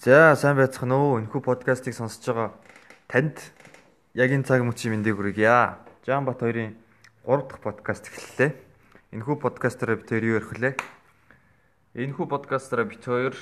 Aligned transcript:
За 0.00 0.32
сайн 0.32 0.56
байцгаана 0.56 0.96
уу. 0.96 1.20
Энэхүү 1.20 1.44
подкастыг 1.44 1.92
сонсож 1.92 2.24
байгаа 2.24 2.48
танд 3.04 3.36
яг 4.16 4.32
энэ 4.32 4.48
цаг 4.48 4.64
мөчийн 4.64 4.96
мэндийг 4.96 5.20
хүргье. 5.20 5.76
Жамбат 6.08 6.40
хоёрын 6.40 6.72
3 7.28 7.44
дахь 7.44 7.60
подкаст 7.60 8.08
эхэллээ. 8.08 8.56
Энэхүү 9.12 9.36
подкастаараа 9.44 10.00
бид 10.00 10.08
хоёр 10.08 10.24
юу 10.24 10.36
ярихлээ? 10.40 10.74
Энэхүү 12.00 12.26
подкастаараа 12.32 12.88
бид 12.88 13.04
хоёр 13.04 13.36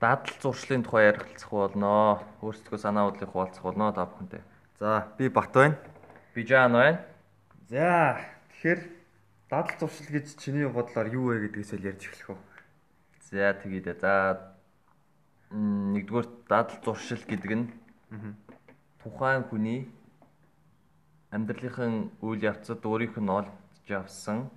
дадал 0.00 0.32
зуршлын 0.40 0.80
тухай 0.80 1.12
ярилцах 1.12 1.52
болно. 1.52 2.24
Өөрсдөө 2.40 2.80
санаа 2.80 3.12
бодлыг 3.12 3.28
хуваалцах 3.28 3.68
болно 3.68 3.92
та 3.92 4.08
бүхэнтэй. 4.08 4.40
За 4.80 5.12
би 5.20 5.28
Бат 5.28 5.52
байна. 5.52 5.76
Би 6.32 6.40
Жан 6.48 6.72
байна. 6.72 7.04
За 7.68 8.16
тэгэхээр 8.64 8.80
дадал 9.52 9.76
зуршил 9.76 10.08
гэж 10.08 10.40
чиний 10.40 10.64
бодлоор 10.64 11.12
юу 11.12 11.36
вэ 11.36 11.52
гэдгээс 11.52 11.76
л 11.76 11.84
ярьж 11.84 12.08
эхлэх 12.08 12.32
үү? 12.32 12.40
За 13.28 13.52
тэгээд 13.60 14.00
за 14.00 14.56
нэгдүгээр 15.52 16.28
дадал 16.48 16.78
зуршил 16.84 17.24
гэдэг 17.24 17.52
нь 17.56 17.66
тухайн 19.00 19.42
хүний 19.48 19.80
амьдралынхын 21.32 22.12
үйл 22.20 22.42
явцад 22.44 22.84
өөрийнх 22.84 23.16
нь 23.16 23.32
олж 23.32 23.86
авсан 23.88 24.52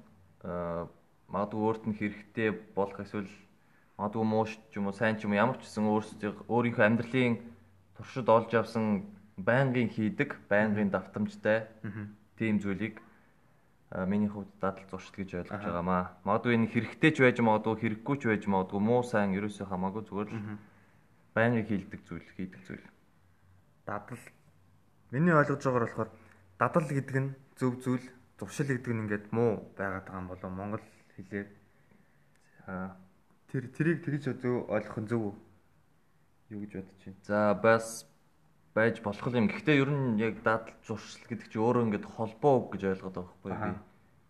магадгүй 1.31 1.61
өөрт 1.63 1.83
нь 1.87 1.97
хэрэгтэй 1.99 2.75
болох 2.75 2.99
эсвэл 2.99 3.31
магадгүй 3.97 4.25
муу 4.27 4.45
ч 4.47 4.75
юм 4.75 4.91
уу 4.91 4.95
сайн 4.95 5.15
ч 5.15 5.23
юм 5.23 5.33
ямар 5.35 5.57
ч 5.59 5.67
гэсэн 5.69 5.87
өөрийнхөө 6.51 6.85
амьдралын 6.87 7.39
туршид 7.95 8.27
олж 8.27 8.51
авсан 8.55 9.07
байнгын 9.37 9.89
хийдэг, 9.89 10.35
байнгын 10.49 10.89
давтамжтай 10.91 11.67
тийм 12.37 12.59
зүйлийг 12.59 12.99
миний 14.07 14.27
хувьд 14.27 14.47
дадал 14.59 14.83
зуршил 14.89 15.15
гэж 15.15 15.29
ойлгож 15.47 15.63
байгаамаа. 15.63 16.15
Магадгүй 16.23 16.55
энэ 16.55 16.71
хэрэгтэй 16.71 17.11
ч 17.11 17.17
байж 17.21 17.37
магадгүй 17.39 17.75
хэрэггүй 17.79 18.15
ч 18.19 18.23
байж 18.27 18.43
магадгүй 18.47 18.79
муу 18.79 19.03
сайн 19.03 19.35
ерөөсөө 19.35 19.67
хамаагүй 19.67 20.03
зүгээр 20.07 20.29
л 20.31 20.39
байнгын 21.33 21.65
хийдэг 21.67 22.01
зүйл, 22.07 22.27
хийдэг 22.35 22.61
зүйл. 22.67 22.85
Дадал 23.85 24.19
миний 25.11 25.35
ойлгож 25.35 25.63
байгаагаар 25.63 25.87
болохоор 25.87 26.11
дадал 26.59 26.87
гэдэг 26.87 27.17
нь 27.19 27.31
зөв 27.55 27.79
зүйл, 27.83 28.05
зуршил 28.39 28.67
гэдэг 28.67 28.93
нь 28.93 29.01
ингээд 29.07 29.25
муу 29.31 29.71
байгаад 29.77 30.05
байгаа 30.07 30.21
юм 30.21 30.27
болоо 30.27 30.51
Монгол 30.51 30.85
хэлээр 31.15 31.47
тэр 33.51 33.63
тэрийг 33.75 33.99
тэгж 34.03 34.23
зөв 34.39 34.67
ойлгох 34.67 34.99
нь 34.99 35.09
зөв 35.11 35.21
юу 36.51 36.59
гэж 36.63 36.71
бодож 36.79 36.99
байна. 37.05 37.23
За 37.23 37.53
бас 37.55 38.05
байж 38.73 39.01
болох 39.03 39.33
юм. 39.35 39.47
Гэхдээ 39.47 39.79
ер 39.79 39.89
нь 39.91 40.19
яг 40.19 40.43
дадал 40.43 40.75
зуршил 40.83 41.23
гэдэг 41.27 41.47
чинь 41.51 41.63
өөрөө 41.63 41.83
ингээд 41.91 42.07
холбоо 42.07 42.53
үг 42.59 42.67
гэж 42.75 42.83
ойлгоод 42.95 43.15
байгаа 43.15 43.31
байхгүй 43.31 43.51
би. 43.51 43.79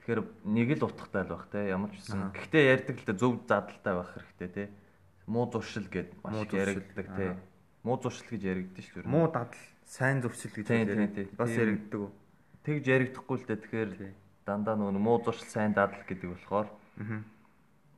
Тэгэхээр 0.01 0.21
нэг 0.49 0.69
л 0.81 0.85
утгатай 0.89 1.23
л 1.25 1.33
байх 1.33 1.45
те 1.53 1.59
ямар 1.69 1.89
ч 1.93 2.01
гэсэн. 2.01 2.33
Гэхдээ 2.33 2.63
ярьдаг 2.73 2.95
л 2.97 3.05
да 3.05 3.13
зөв 3.13 3.33
дадалтай 3.45 3.93
байх 3.93 4.09
хэрэгтэй 4.17 4.49
те 4.49 4.63
муу 5.27 5.45
зуршил 5.51 5.87
гэд 5.87 6.13
маш 6.23 6.45
их 6.45 6.53
яригддаг 6.53 7.07
тий. 7.15 7.31
Муу 7.83 7.97
зуршил 8.01 8.27
гэж 8.29 8.41
яригддаг 8.45 8.83
шүү 8.85 9.01
дээ. 9.03 9.11
Муу 9.11 9.27
дадал, 9.27 9.61
сайн 9.85 10.21
зуршил 10.21 10.51
гэж 10.51 10.67
яригддаг. 10.69 11.27
Бас 11.37 11.51
яригддаг? 11.51 12.11
Тэгж 12.63 12.85
яригдахгүй 12.87 13.37
л 13.37 13.47
дээ. 13.49 13.61
Тэгэхээр 13.61 13.91
дандаа 14.45 14.75
нөгөө 14.77 15.01
муу 15.01 15.17
зуршил, 15.21 15.49
сайн 15.49 15.73
дадал 15.73 16.01
гэдэг 16.05 16.29
болохоор 16.29 16.67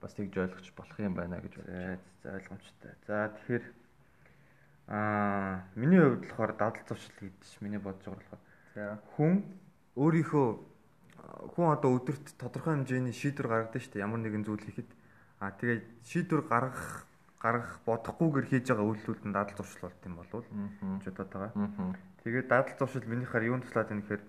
бас 0.04 0.14
тэгж 0.20 0.36
ойлгож 0.36 0.68
болох 0.76 1.00
юм 1.00 1.14
байна 1.16 1.40
гэж 1.40 1.54
бодож. 1.60 2.00
За 2.24 2.30
ойлгомжтой. 2.36 2.92
За 3.08 3.32
тэгэхээр 3.32 3.66
аа 4.88 5.64
миний 5.76 6.00
хувьд 6.00 6.28
болохоор 6.28 6.52
дадал 6.60 6.84
зуршил 6.88 7.16
гэдэг 7.20 7.44
чинь 7.48 7.64
миний 7.64 7.80
бодож 7.80 8.04
байгаа 8.12 8.40
болохоор 8.76 9.00
хүн 9.16 9.34
өөрийнхөө 9.96 10.48
хүн 11.56 11.68
одоо 11.72 11.92
өдөрт 11.98 12.36
тодорхой 12.36 12.76
хэмжээний 12.76 13.16
шийдвэр 13.16 13.48
гаргадаг 13.48 13.82
шүү 13.82 13.94
дээ. 13.96 14.06
Ямар 14.06 14.20
нэгэн 14.20 14.44
зүйл 14.44 14.64
хийхэд 14.64 14.90
аа 15.40 15.52
тэгээд 15.56 15.84
шийдвэр 16.04 16.44
гаргах 16.52 17.08
гаргах 17.44 17.84
бодохгүйгээр 17.84 18.48
хийж 18.48 18.72
байгаа 18.72 18.88
үйлдэлүүд 18.88 19.24
нь 19.28 19.36
дадал 19.36 19.60
зуршил 19.60 19.84
болт 19.84 20.00
юм 20.08 20.16
гэж 20.16 21.12
бодоод 21.12 21.32
байгаа. 21.36 21.52
Тэгээд 22.24 22.48
дадал 22.48 22.80
зуршил 22.80 23.04
минийхээр 23.04 23.48
юунд 23.52 23.68
туслаад 23.68 23.92
байна 23.92 24.04
гэхээр 24.08 24.24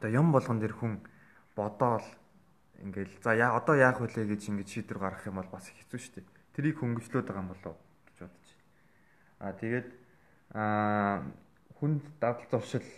одоо 0.00 0.08
юм 0.08 0.32
болгон 0.32 0.58
дэр 0.64 0.72
хүн 0.72 1.04
бодоол 1.52 2.06
ингээл 2.80 3.20
за 3.20 3.36
яа 3.36 3.52
одоо 3.52 3.76
яах 3.76 4.00
вүлээ 4.00 4.32
гэж 4.32 4.48
ингэж 4.48 4.68
шийдвэр 4.72 4.96
гаргах 4.96 5.28
юм 5.28 5.36
бол 5.44 5.52
бас 5.52 5.68
хэцүү 5.68 6.00
шүү 6.00 6.14
дээ. 6.24 6.32
Тэрийг 6.56 6.80
хөнгөвчлөөд 6.80 7.26
байгаа 7.28 7.44
юм 7.44 7.52
болов 7.52 7.76
гэж 8.08 8.16
бодож 8.24 8.48
байна. 8.48 8.64
Аа 9.44 9.52
тэгээд 9.60 9.88
аа 10.56 11.16
хүнд 11.76 12.02
дадал 12.16 12.48
зуршил 12.48 12.88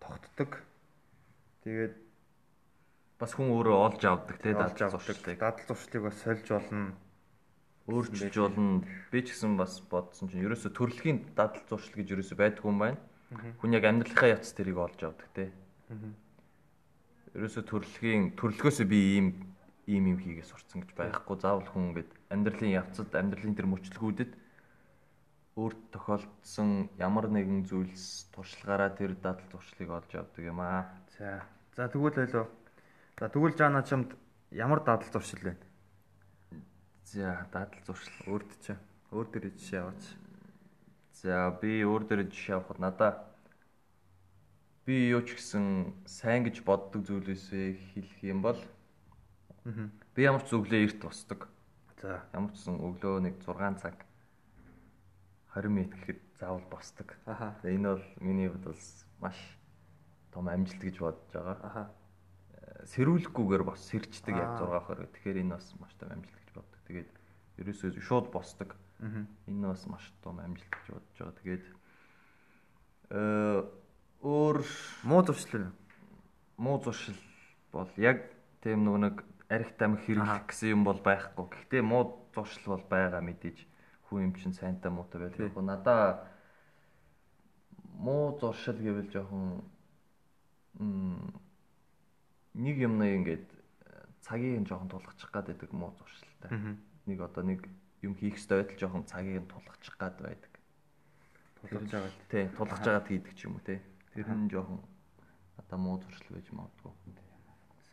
тогтдог. 0.00 0.64
Тэгээд 1.68 1.92
бас 3.20 3.36
хүн 3.36 3.52
өөрөө 3.52 3.76
олж 3.84 4.00
авдаг 4.08 4.40
те 4.40 4.56
дадал 4.56 4.96
зуршилыг. 4.96 5.36
Дадал 5.36 5.68
зуршлыг 5.68 6.08
бас 6.08 6.16
сольж 6.24 6.48
болно 6.48 6.96
өөрчилж 7.90 8.36
болно. 8.38 8.84
Би 9.10 9.20
ч 9.22 9.34
гэсэн 9.34 9.58
бас 9.58 9.80
бодсон 9.90 10.30
чинь 10.30 10.46
ерөөсө 10.46 10.70
төрөлхийн 10.70 11.34
дадал 11.34 11.62
зуршил 11.68 11.98
гэж 11.98 12.14
ерөөсө 12.14 12.34
байдгүй 12.38 12.70
юм 12.70 12.78
байна. 12.78 12.98
Хүн 13.60 13.74
яг 13.74 13.84
амьдралынхаа 13.86 14.34
явц 14.38 14.50
тэрийг 14.54 14.78
олж 14.78 15.00
авдаг 15.02 15.28
те. 15.34 15.50
Ерөөсө 17.34 17.62
төрөлхийн 17.66 18.34
төрлөхөөсөө 18.38 18.86
би 18.90 18.98
ийм 19.18 19.26
ийм 19.90 20.14
юм 20.14 20.18
хийгээ 20.18 20.46
сурцсан 20.46 20.82
гэж 20.82 20.94
байхгүй. 20.94 21.36
Заавал 21.38 21.66
хүн 21.66 21.94
ингээд 21.94 22.10
амьдралын 22.30 22.74
явцад 22.78 23.10
амьдралын 23.14 23.54
тэр 23.58 23.66
мөчлгүүдэд 23.70 24.32
өөрт 25.58 25.82
тохиолдсон 25.90 26.90
ямар 26.98 27.26
нэгэн 27.26 27.66
зүйлс 27.66 28.30
туршлагаараа 28.34 28.94
тэр 28.94 29.18
дадал 29.18 29.46
зуршлыг 29.50 29.90
олж 29.90 30.10
авдаг 30.14 30.44
юм 30.46 30.62
аа. 30.62 30.86
За. 31.18 31.42
За 31.74 31.90
тэгвэл 31.90 32.22
ойлоо. 32.22 32.46
За 33.18 33.28
тэгвэл 33.28 33.58
жаана 33.58 33.82
чамд 33.82 34.14
ямар 34.54 34.80
дадал 34.86 35.10
зуршил 35.10 35.42
вэ? 35.42 35.69
За 37.10 37.42
дадал 37.50 37.74
зуршил 37.82 38.14
өөрт 38.30 38.50
чи 38.62 38.78
өөр 39.10 39.26
дээр 39.34 39.50
жишээ 39.58 39.82
аваач. 39.82 40.04
За 41.18 41.50
би 41.58 41.82
өөр 41.82 42.06
дээр 42.06 42.30
жишээ 42.30 42.54
авахад 42.62 42.78
надаа 42.78 43.10
би 44.86 45.10
юу 45.10 45.26
ч 45.26 45.34
гэсэн 45.34 45.90
сайн 46.06 46.46
гэж 46.46 46.62
боддог 46.62 47.02
зүйлээсээ 47.02 47.98
хэлэх 47.98 48.22
юм 48.22 48.46
бол 48.46 48.62
би 50.14 50.22
ямар 50.22 50.46
ч 50.46 50.54
зөвлөө 50.54 50.86
эрт 50.86 51.02
босдог. 51.02 51.50
За 51.98 52.22
ямар 52.30 52.54
ч 52.54 52.62
гэсэн 52.62 52.78
өглөө 52.78 53.26
нэг 53.26 53.42
6 53.42 53.82
цаг 53.82 54.06
20 55.58 55.66
минут 55.66 55.98
гэхэд 55.98 56.22
заавал 56.38 56.62
босдог. 56.70 57.10
Энэ 57.66 57.90
бол 57.90 58.06
миний 58.22 58.46
бол 58.46 58.78
маш 59.18 59.38
том 60.30 60.46
амжилт 60.46 60.78
гэж 60.78 61.02
бодож 61.02 61.26
байгаа. 61.34 61.90
Сэрүүлэхгүйгээр 62.86 63.66
бос 63.66 63.82
сэрчдэг 63.82 64.38
яг 64.38 64.62
6 64.62 64.78
20. 64.94 65.10
Тэгэхээр 65.10 65.42
энэ 65.42 65.58
бас 65.58 65.74
маш 65.74 65.90
том 65.98 66.14
амжилт 66.14 66.39
ерөөсөө 67.60 68.00
шууд 68.00 68.30
босдог. 68.32 68.74
Энэ 69.48 69.68
бас 69.68 69.84
маш 69.86 70.04
том 70.22 70.40
амжилт 70.40 70.68
гэж 70.68 70.86
бодож 70.92 71.16
байгаа. 71.18 71.36
Тэгээд 71.40 71.64
э 73.10 73.62
өөр 74.20 74.58
муу 75.08 75.22
зуршил 75.24 75.72
муу 76.56 76.76
зуршил 76.84 77.16
бол 77.72 77.88
яг 77.96 78.28
тийм 78.60 78.84
нөгөө 78.84 79.00
нэг 79.00 79.16
арх 79.48 79.70
тамхи 79.80 80.12
хэрэглэх 80.12 80.46
гэсэн 80.52 80.68
юм 80.76 80.82
бол 80.84 81.00
байхгүй. 81.00 81.46
Гэхдээ 81.48 81.82
муу 81.82 82.28
зуршил 82.34 82.76
бол 82.76 82.84
байгаа 82.84 83.24
мэдээж 83.24 83.64
хүн 84.08 84.30
юм 84.30 84.34
чинь 84.36 84.52
сайнтай 84.52 84.92
муутай 84.92 85.24
байдаг. 85.24 85.40
Яг 85.40 85.56
надаа 85.56 86.28
муу 87.96 88.36
зуршил 88.36 88.76
гэвэл 88.76 89.08
жоохон 89.08 89.64
нэг 92.54 92.76
юмнаа 92.76 93.08
ингээд 93.16 93.48
цагийг 94.20 94.60
нь 94.60 94.68
жоохон 94.68 94.92
тулгачих 94.92 95.30
гад 95.32 95.46
байдаг 95.48 95.72
муу 95.72 95.96
зуршилтай. 95.96 96.76
Нэг 97.10 97.18
одоо 97.26 97.42
нэг 97.42 97.66
юм 98.06 98.14
хийх 98.14 98.38
ёстой 98.38 98.62
байтал 98.62 98.78
жоохон 98.78 99.04
цагийг 99.10 99.42
нь 99.42 99.50
тулгачих 99.50 99.98
гад 99.98 100.22
байдаг. 100.22 100.52
Тулгаж 101.58 101.90
байгаа. 101.90 102.12
Тий, 102.30 102.46
тулгаж 102.54 102.86
агаад 102.86 103.06
хийдэг 103.10 103.34
ч 103.34 103.50
юм 103.50 103.58
уу 103.58 103.66
те. 103.66 103.82
Тэр 104.14 104.30
нь 104.30 104.46
жоохон 104.46 104.78
одоо 105.58 105.78
муу 105.78 105.98
зуршил 105.98 106.38
байж 106.38 106.46
магадгүй. 106.54 106.92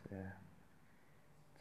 За. 0.06 0.38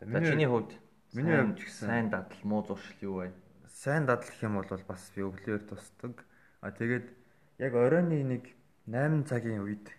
Миний 0.06 0.46
хувьд 0.46 0.72
миний 1.18 1.34
хувьд 1.34 1.58
ч 1.58 1.66
гэсэн 1.66 1.88
сайн 1.90 2.08
дадал 2.14 2.42
муу 2.46 2.62
зуршил 2.62 3.02
юу 3.02 3.16
вэ? 3.26 3.34
Сайн 3.66 4.06
дадал 4.06 4.30
гэх 4.30 4.46
юм 4.46 4.62
бол 4.62 4.70
бас 4.70 5.04
би 5.18 5.26
өглөөр 5.26 5.64
тусдаг. 5.66 6.24
А 6.62 6.70
тэгээд 6.72 7.10
яг 7.58 7.74
оройны 7.74 8.22
нэг 8.24 8.54
8 8.86 9.26
цагийн 9.26 9.66
үед 9.66 9.90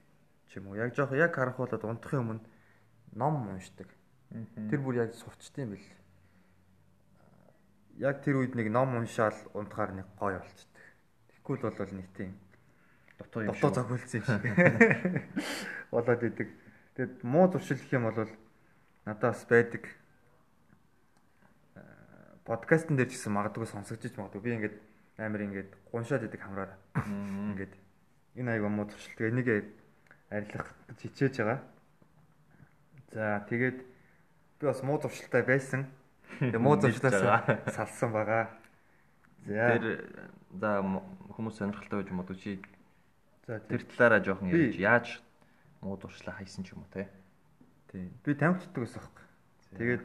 ч 0.48 0.62
юм 0.62 0.70
уу 0.70 0.78
яг 0.78 0.94
жоох 0.94 1.12
яг 1.12 1.34
харахуулаад 1.34 1.84
унтахын 1.84 2.22
өмнө 2.22 2.42
ном 3.12 3.50
уншдаг. 3.50 3.90
Тэр 4.70 4.80
бүр 4.80 5.04
яг 5.04 5.12
юм 5.12 5.74
бэл. 5.74 5.88
Яг 7.98 8.22
тэр 8.22 8.40
үед 8.40 8.54
нэг 8.54 8.70
ном 8.70 8.94
уншаал 8.94 9.34
унтахаар 9.54 9.92
нэг 9.92 10.06
гой 10.18 10.38
болчдөг. 10.38 10.70
Тэгэхгүй 11.34 11.54
л 11.58 11.66
бол 11.66 11.94
нэг 11.98 12.08
тийм 12.14 12.32
дотоо 13.18 13.42
юм 13.42 13.52
дотоо 13.52 13.70
зохиолцсон 13.74 14.22
юм 14.22 14.26
шиг 14.26 14.42
болоод 15.90 16.22
идэг. 16.22 16.48
Тэгэд 16.94 17.14
муу 17.26 17.50
зуршил 17.50 17.82
гэх 17.82 17.92
юм 17.98 18.06
бол 18.06 18.30
надаас 19.04 19.42
байдаг 19.50 19.86
подкастн 22.48 22.96
дээр 22.96 23.12
ч 23.12 23.18
гэсэн 23.18 23.36
магадгүй 23.36 23.68
сонсогдож 23.68 24.14
магадгүй 24.16 24.40
би 24.40 24.50
ингээд 24.56 24.76
амар 25.20 25.42
ингээд 25.44 25.70
гуншаад 25.92 26.24
идэг 26.24 26.40
хамраар 26.40 26.72
ингээд 26.96 27.74
энэ 28.40 28.50
аяга 28.56 28.72
муу 28.72 28.88
зуршил 28.88 29.18
тэгээ 29.18 29.32
энийг 29.36 29.48
арилгах 30.32 30.72
гэж 30.88 30.98
хичээж 31.02 31.34
байгаа. 31.44 31.60
За 33.12 33.44
тэгээд 33.52 33.78
би 33.82 34.64
бас 34.64 34.80
муу 34.80 34.96
зуршилтай 34.96 35.42
байсан. 35.44 35.92
Тэгээ 36.38 36.60
муу 36.64 36.76
зуршлаас 36.76 37.18
салсан 37.76 38.12
байгаа. 38.12 38.52
Тэр 39.48 40.04
за 40.52 40.82
хүмүүс 41.34 41.56
сонирхолтой 41.56 42.02
байж 42.02 42.10
магадгүй 42.12 42.38
чи 42.38 42.52
за 43.48 43.60
тэр 43.64 43.82
талаараа 43.88 44.20
жоохон 44.20 44.52
ярьж 44.52 44.76
яаж 44.76 45.06
муу 45.80 45.96
дуршлаа 45.96 46.36
хайсан 46.36 46.64
ч 46.64 46.76
юм 46.76 46.84
уу 46.84 46.92
те. 46.92 47.08
Тийм. 47.88 48.12
Би 48.24 48.34
тамхи 48.34 48.66
тутдаг 48.68 48.84
байсан 48.84 49.00
байхгүй. 49.00 49.26
Тэгээд 49.78 50.04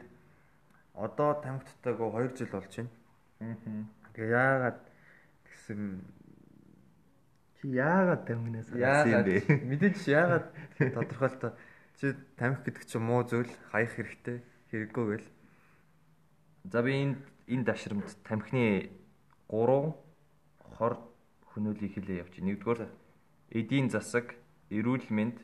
одоо 0.94 1.30
тамхи 1.42 1.66
тутдаг 1.82 1.98
2 2.00 2.36
жил 2.38 2.50
болж 2.54 2.72
байна. 2.72 2.90
Аа. 3.40 3.84
Тэгээ 4.14 4.30
яагаад 4.30 4.80
гэсэн 5.44 5.80
чи 7.60 7.64
яагаад 7.74 8.22
тамхинаас 8.24 8.68
юм 8.72 9.24
бэ? 9.26 9.36
Мэдээж 9.68 9.98
яагаад 10.08 10.46
тодорхойлтоо 10.78 11.52
чи 12.00 12.14
тамхи 12.38 12.70
гэдэг 12.70 12.84
чинь 12.86 13.02
муу 13.04 13.26
зүйл 13.26 13.50
хаях 13.74 13.92
хэрэгтэй 13.92 14.38
хэрэггүй 14.70 15.04
гэл. 15.18 15.28
За 16.64 16.82
би 16.82 16.92
энэ 16.96 17.16
энэ 17.48 17.64
дашрамд 17.64 18.08
тамхины 18.24 18.90
3 19.52 19.94
хор 20.76 20.94
хөнөөлийг 21.52 21.92
хэлээ 21.94 22.22
явчих. 22.24 22.44
Нэгдүгээр 22.44 22.88
эдийн 23.52 23.92
засаг, 23.92 24.34
эрүүл 24.72 25.06
мэнд 25.12 25.38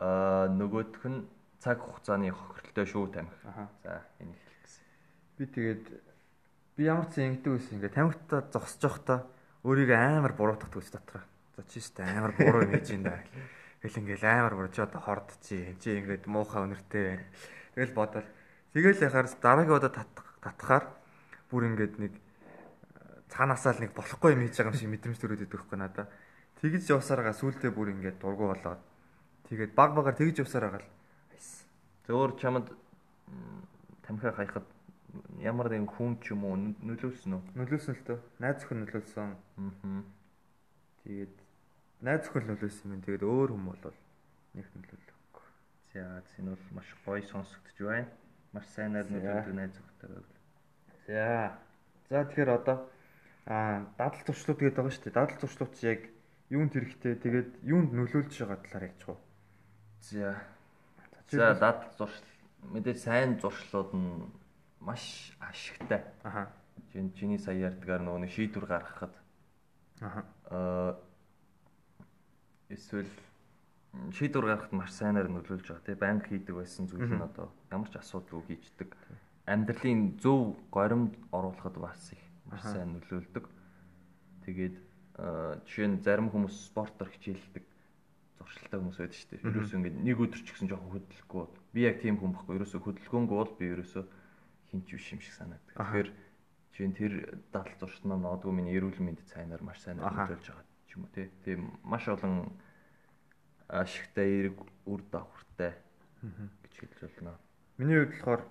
аа 0.00 0.48
нөгөөх 0.48 1.04
нь 1.06 1.28
цаг 1.62 1.78
хугацааны 1.78 2.32
хохиролтой 2.32 2.86
шүү 2.88 3.06
тамхи. 3.14 3.36
За 3.84 4.02
энэ 4.18 4.34
хэлэх 4.34 4.58
гэсэн. 4.64 4.82
Би 5.38 5.44
тэгээд 5.46 5.84
би 6.74 6.82
ямар 6.88 7.06
ч 7.12 7.22
ингэдэг 7.22 7.52
байсан 7.52 7.76
ингээ 7.78 7.92
тамхитаа 7.94 8.40
зогсож 8.50 8.82
явахдаа 8.82 9.18
өөрийгөө 9.62 9.98
амар 10.18 10.34
буруутгах 10.34 10.74
төс 10.74 10.90
дотроо. 10.90 11.22
За 11.54 11.62
чи 11.70 11.78
өстэй 11.78 12.08
амар 12.08 12.34
буруу 12.34 12.66
юм 12.66 12.74
хийж 12.74 12.98
байна. 12.98 13.22
Гэл 13.78 14.00
ингээл 14.02 14.26
амар 14.26 14.54
буруу 14.58 14.74
чи 14.74 14.82
одоо 14.82 14.98
хорд 14.98 15.28
чи 15.44 15.76
чи 15.78 16.02
ингээд 16.02 16.26
муухай 16.26 16.66
өнөртэй 16.66 17.02
байна. 17.06 17.26
Тэгэл 17.78 17.94
бодвол 17.94 18.26
тэгэл 18.72 19.04
яхаар 19.08 19.28
дараагийн 19.40 19.78
удаа 19.78 19.92
татхаар 20.42 20.84
бүр 21.48 21.68
ингээд 21.72 21.94
нэг 22.00 22.12
цаанаасаа 23.28 23.76
л 23.76 23.82
нэг 23.84 23.92
болохгүй 23.96 24.36
юм 24.36 24.42
хийж 24.44 24.56
байгаа 24.60 24.72
юм 24.72 24.80
шиг 24.80 24.92
мэдрэмж 24.92 25.18
төрөөд 25.20 25.44
идэх 25.46 25.64
байхгүй 25.64 25.78
надаа. 25.78 26.06
Тэгж 26.60 26.90
явсараа 26.92 27.32
сүултээ 27.32 27.70
бүр 27.72 27.92
ингээд 27.94 28.20
дургу 28.20 28.52
болоод 28.52 28.80
тэгээд 29.48 29.72
баг 29.76 29.92
багаар 29.96 30.16
тэгж 30.16 30.44
явсараа 30.44 30.78
гал 30.78 30.86
Зөөр 32.06 32.34
чамд 32.34 32.66
тамхи 34.02 34.30
хаяхад 34.34 34.66
ямар 35.38 35.70
нэгэн 35.70 35.86
хүн 35.86 36.18
ч 36.18 36.34
юм 36.34 36.42
уу 36.42 36.58
нөлөөлсөн 36.58 37.30
үү? 37.38 37.42
Нөлөөлсөн 37.54 37.94
л 37.94 38.06
төө. 38.10 38.18
Найз 38.42 38.56
зөвхөн 38.58 38.82
нөлөөлсөн. 38.82 39.30
Аа. 39.38 40.02
Тэгээд 41.06 41.36
найз 42.02 42.20
зөвхөн 42.26 42.46
нөлөөлсөн 42.50 42.94
юм. 42.98 43.02
Тэгээд 43.06 43.22
өөр 43.22 43.50
хүм 43.54 43.64
бол 43.70 43.96
нэг 44.58 44.66
нөлөөлөхгүй. 44.74 45.46
За 45.94 46.26
энэ 46.42 46.50
бол 46.58 46.66
маш 46.74 46.88
гоё 47.06 47.22
сонсогдож 47.22 47.78
байна. 47.86 48.10
Маш 48.52 48.66
сайнаар 48.76 49.08
нөлөөлдөг 49.08 49.54
найз 49.56 49.72
зөвхөнтэй 49.76 50.08
байвал. 50.08 50.38
За. 51.06 51.58
За 52.08 52.24
тэгэхээр 52.28 52.50
одоо 52.52 52.76
аа 53.48 53.88
дадал 53.96 54.22
зуршлууд 54.26 54.58
гэдэг 54.60 54.76
байгаа 54.76 54.92
шүү 54.92 55.04
дээ. 55.08 55.18
Дадал 55.18 55.40
зуршлууд 55.40 55.72
чи 55.76 55.84
яг 55.88 56.00
юунд 56.52 56.72
хэрэгтэй 56.76 57.14
тэгээд 57.16 57.50
юунд 57.64 57.90
нөлөөлж 57.96 58.32
байгаа 58.38 58.60
талаар 58.60 58.88
ярьж 58.92 59.02
байгаа. 59.08 59.20
За 60.00 60.36
За 61.32 61.54
дад 61.54 61.94
зуршил 61.96 62.28
мэдээж 62.62 62.98
сайн 63.00 63.40
зуршлууд 63.40 63.90
нь 63.96 64.28
маш 64.80 65.32
ашигтай. 65.40 66.04
Аха. 66.22 66.52
Чин 66.92 67.12
чиний 67.16 67.38
сая 67.38 67.72
ярьдгаар 67.72 68.04
нөгөө 68.04 68.28
шийдвэр 68.28 68.66
гаргахад 68.68 69.14
аха. 70.00 70.24
Аа 70.52 71.00
эсвэл 72.68 73.08
шийдвэр 73.92 74.46
гаргахад 74.48 74.72
маш 74.72 74.90
сайнаар 74.96 75.28
нөлөөлж 75.28 75.68
байгаа. 75.68 75.84
Тэгээ 75.84 76.00
банк 76.00 76.24
хийдэг 76.28 76.54
байсан 76.56 76.88
зүйл 76.88 77.12
нь 77.12 77.20
одоо 77.20 77.52
ямар 77.68 77.88
ч 77.92 78.00
асуудал 78.00 78.40
үгийждэг. 78.40 78.88
Амьдралын 79.44 80.16
зөв 80.16 80.56
горимд 80.72 81.12
оруулахад 81.28 81.76
бас 81.76 82.12
их 82.16 82.22
маш 82.48 82.64
сайн 82.64 82.96
нөлөөлдөг. 82.96 83.44
Тэгээд 84.48 84.76
жишээ 85.68 85.88
нь 85.92 86.00
зарим 86.00 86.32
хүмүүс 86.32 86.72
спортоор 86.72 87.12
хичээлдэг 87.12 87.64
зуршилтай 88.40 88.78
хүмүүс 88.80 88.98
байдаг 88.98 89.18
шүү 89.20 89.28
дээ. 89.28 89.44
Ерөөсөө 89.52 89.78
ингэ 89.78 89.90
нэг 90.08 90.18
өдөр 90.24 90.40
ч 90.40 90.48
гэсэн 90.56 90.68
жоохон 90.72 90.92
хөдөлгөхгүй. 90.96 91.44
Би 91.76 91.80
яг 91.84 92.00
тийм 92.00 92.16
хүн 92.16 92.32
байхгүй. 92.32 92.56
Ерөөсөө 92.58 92.80
хөдөлгөөнгүй 92.80 93.36
бол 93.36 93.52
би 93.60 93.64
ерөөсөө 93.76 94.04
хинч 94.72 94.88
биш 94.88 95.06
юм 95.12 95.20
шиг 95.20 95.36
санагдав. 95.36 95.76
Тэгэхээр 95.76 96.08
чинь 96.72 96.96
тэр 96.96 97.12
дал 97.52 97.68
зуршнаа 97.76 98.16
нодгүй 98.16 98.52
миний 98.56 98.76
эрүүл 98.80 99.04
мэнд 99.04 99.20
цайнаар 99.28 99.60
маш 99.60 99.84
сайн 99.84 100.00
хөдөлж 100.00 100.48
байгаа 100.48 100.64
юм 100.96 101.04
уу 101.04 101.12
тийм 101.44 101.60
маш 101.84 102.08
олон 102.08 102.56
ашигтай 103.72 104.28
эрг 104.44 104.60
үр 104.84 105.00
давхартай 105.08 105.72
гэж 106.20 106.74
хэлж 106.76 106.98
болно. 107.00 107.34
Миний 107.80 108.04
хувьд 108.04 108.12
болохоор 108.12 108.42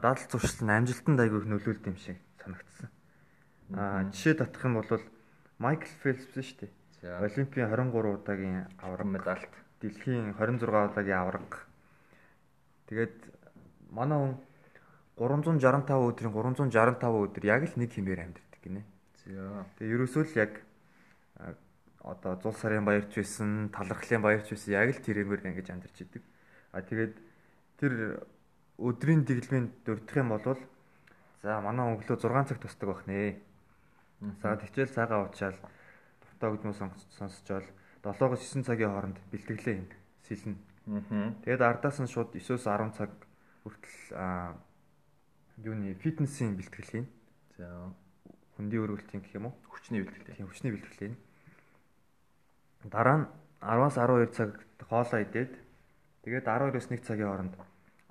дал 0.00 0.18
зуршил 0.32 0.64
нь 0.64 0.72
амжилтанд 0.72 1.20
айгүй 1.20 1.44
нөлөөлд 1.44 1.84
юм 1.86 1.96
шиг 2.00 2.18
санагдсан. 2.40 2.88
Аа 3.76 4.08
жишээ 4.10 4.40
татах 4.40 4.64
юм 4.64 4.80
бол 4.80 5.04
Майкл 5.60 5.92
Фелпс 6.02 6.32
шүү 6.32 6.66
дээ 6.66 6.72
Олимпийн 7.02 7.68
23 7.68 8.20
удаагийн 8.20 8.68
авраг 8.76 9.06
медальт, 9.06 9.52
дэлхийн 9.80 10.34
26 10.36 10.92
удаагийн 10.92 11.16
авраг. 11.16 11.64
Тэгээд 12.88 13.16
манай 13.88 14.18
хүн 14.20 14.36
365 15.16 15.96
өдрийн 15.96 16.32
365 16.32 17.00
өдөр 17.24 17.44
яг 17.48 17.62
л 17.64 17.80
нэг 17.80 17.90
хэмээр 17.96 18.20
амьдэрдэг 18.20 18.60
гинэ. 18.60 18.82
Тэгээ 19.24 19.94
ерөөсөө 19.96 20.24
л 20.28 20.36
яг 20.44 20.60
одоо 22.00 22.36
зул 22.40 22.54
сарын 22.54 22.84
баярч 22.84 23.12
байсан, 23.14 23.68
талархлын 23.68 24.22
баярч 24.22 24.50
байсан 24.50 24.72
яг 24.72 24.96
л 24.96 25.04
тэрээр 25.04 25.46
ингэж 25.52 25.68
амьдарч 25.70 25.96
идэг. 26.00 26.22
А 26.72 26.80
тэгээд 26.80 27.14
тэр 27.76 28.24
өдрийн 28.80 29.24
дэглэмийн 29.28 29.68
дурдах 29.84 30.16
юм 30.16 30.28
бол 30.32 30.56
за 31.44 31.60
манай 31.60 31.92
өглөө 31.96 32.16
6 32.16 32.48
цаг 32.48 32.58
тусдаг 32.60 32.88
байх 32.88 33.04
нэ. 33.04 33.36
За 34.40 34.56
тэгчээл 34.56 34.92
цагаа 34.92 35.28
уучаал 35.28 35.56
дутаа 36.24 36.50
үдмөө 36.56 36.74
сонсчоол 37.16 37.68
7-оос 38.04 38.40
9 38.40 38.64
цагийн 38.64 38.92
хооронд 38.92 39.20
бэлтгэлээ 39.32 39.76
юм 39.76 39.88
сэлнэ. 40.24 40.56
Тэгээд 41.44 41.60
ардаас 41.60 42.00
нь 42.00 42.08
шууд 42.08 42.32
9-оос 42.32 42.64
10 42.64 42.96
цаг 42.96 43.12
хүртэл 43.64 44.56
юуны 45.60 45.92
фитнесийн 46.00 46.56
бэлтгэл 46.56 47.04
хийн. 47.04 47.06
За 47.60 47.92
хүндийн 48.56 48.88
өргөлтийн 48.88 49.20
гэх 49.20 49.36
юм 49.36 49.52
уу? 49.52 49.54
Хүчний 49.68 50.00
бэлтгэл. 50.00 50.36
Тийм 50.36 50.48
хүчний 50.48 50.72
бэлтгэл 50.72 51.00
хийн. 51.00 51.16
Дараа 52.84 53.16
нь 53.20 53.26
10-аас 53.60 53.96
12 54.00 54.32
цаг 54.32 54.50
хоолоо 54.88 55.20
идээд 55.20 55.52
тэгээд 56.24 56.46
12-оос 56.48 56.86
1 56.88 57.04
цагийн 57.04 57.28
хооронд 57.28 57.54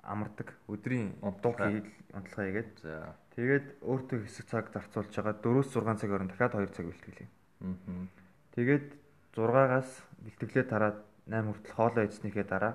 амардаг 0.06 0.54
өдрийн 0.70 1.18
унтлагаа 1.22 1.70
хийгээд 2.14 2.70
за 2.82 3.14
тэгээд 3.34 3.66
өөртөө 3.82 4.18
хэсэг 4.26 4.46
цаг 4.46 4.64
зарцуулж 4.70 5.10
байгаа 5.10 5.34
4-6 5.42 5.98
цагийн 5.98 6.12
хооронд 6.14 6.30
дахиад 6.30 6.54
2 6.54 6.70
цаг 6.70 6.86
бэлтгэл 6.86 7.22
юм. 7.26 7.30
Аа. 7.66 8.06
Тэгээд 8.54 8.86
6-аас 9.34 9.90
бэлтгэлээ 10.22 10.66
тараад 10.70 10.98
8 11.26 11.50
хүртэл 11.50 11.74
хоолоо 11.74 12.04
идснийхээ 12.06 12.46
дараа 12.46 12.74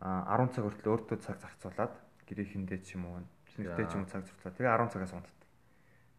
10 0.00 0.56
цаг 0.56 0.64
хүртэл 0.64 0.92
өөртөө 0.92 1.18
цаг 1.20 1.36
зарцуулаад 1.40 1.94
гэрээхэндээ 2.28 2.78
ч 2.80 2.96
юм 2.96 3.04
уу 3.08 3.20
шингэтэй 3.52 3.86
ч 3.88 3.92
юм 3.96 4.04
цаг 4.08 4.24
зарцуулаад 4.24 4.56
тэгээ 4.56 4.72
10 4.72 4.92
цагаас 4.92 5.12
унтдаг. 5.16 5.48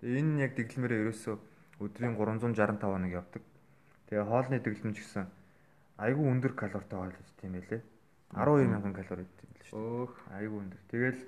Тэгээ 0.02 0.22
энэ 0.22 0.42
яг 0.46 0.52
дэглэмээрээ 0.58 1.02
ерөөсөө 1.06 1.36
өдрийн 1.82 2.14
365 2.18 2.82
хоног 2.82 3.14
явдаг. 3.14 3.44
Тэгээ 4.12 4.28
хоолны 4.28 4.60
дэглэм 4.60 4.92
ч 4.92 5.08
гэсэн 5.08 5.24
айгүй 5.96 6.26
өндөр 6.28 6.52
калоритой 6.52 7.00
хоол 7.00 7.16
идэх 7.16 7.32
тийм 7.40 7.56
байлээ. 7.56 7.80
12 8.36 8.68
мянган 8.68 8.92
калори 8.92 9.24
идэх 9.24 9.40
юм 9.40 9.56
л 9.56 9.64
шүү. 9.72 9.80
Өөх 9.80 10.14
айгүй 10.36 10.60
өндөр. 10.68 10.82
Тэгэл 10.92 11.22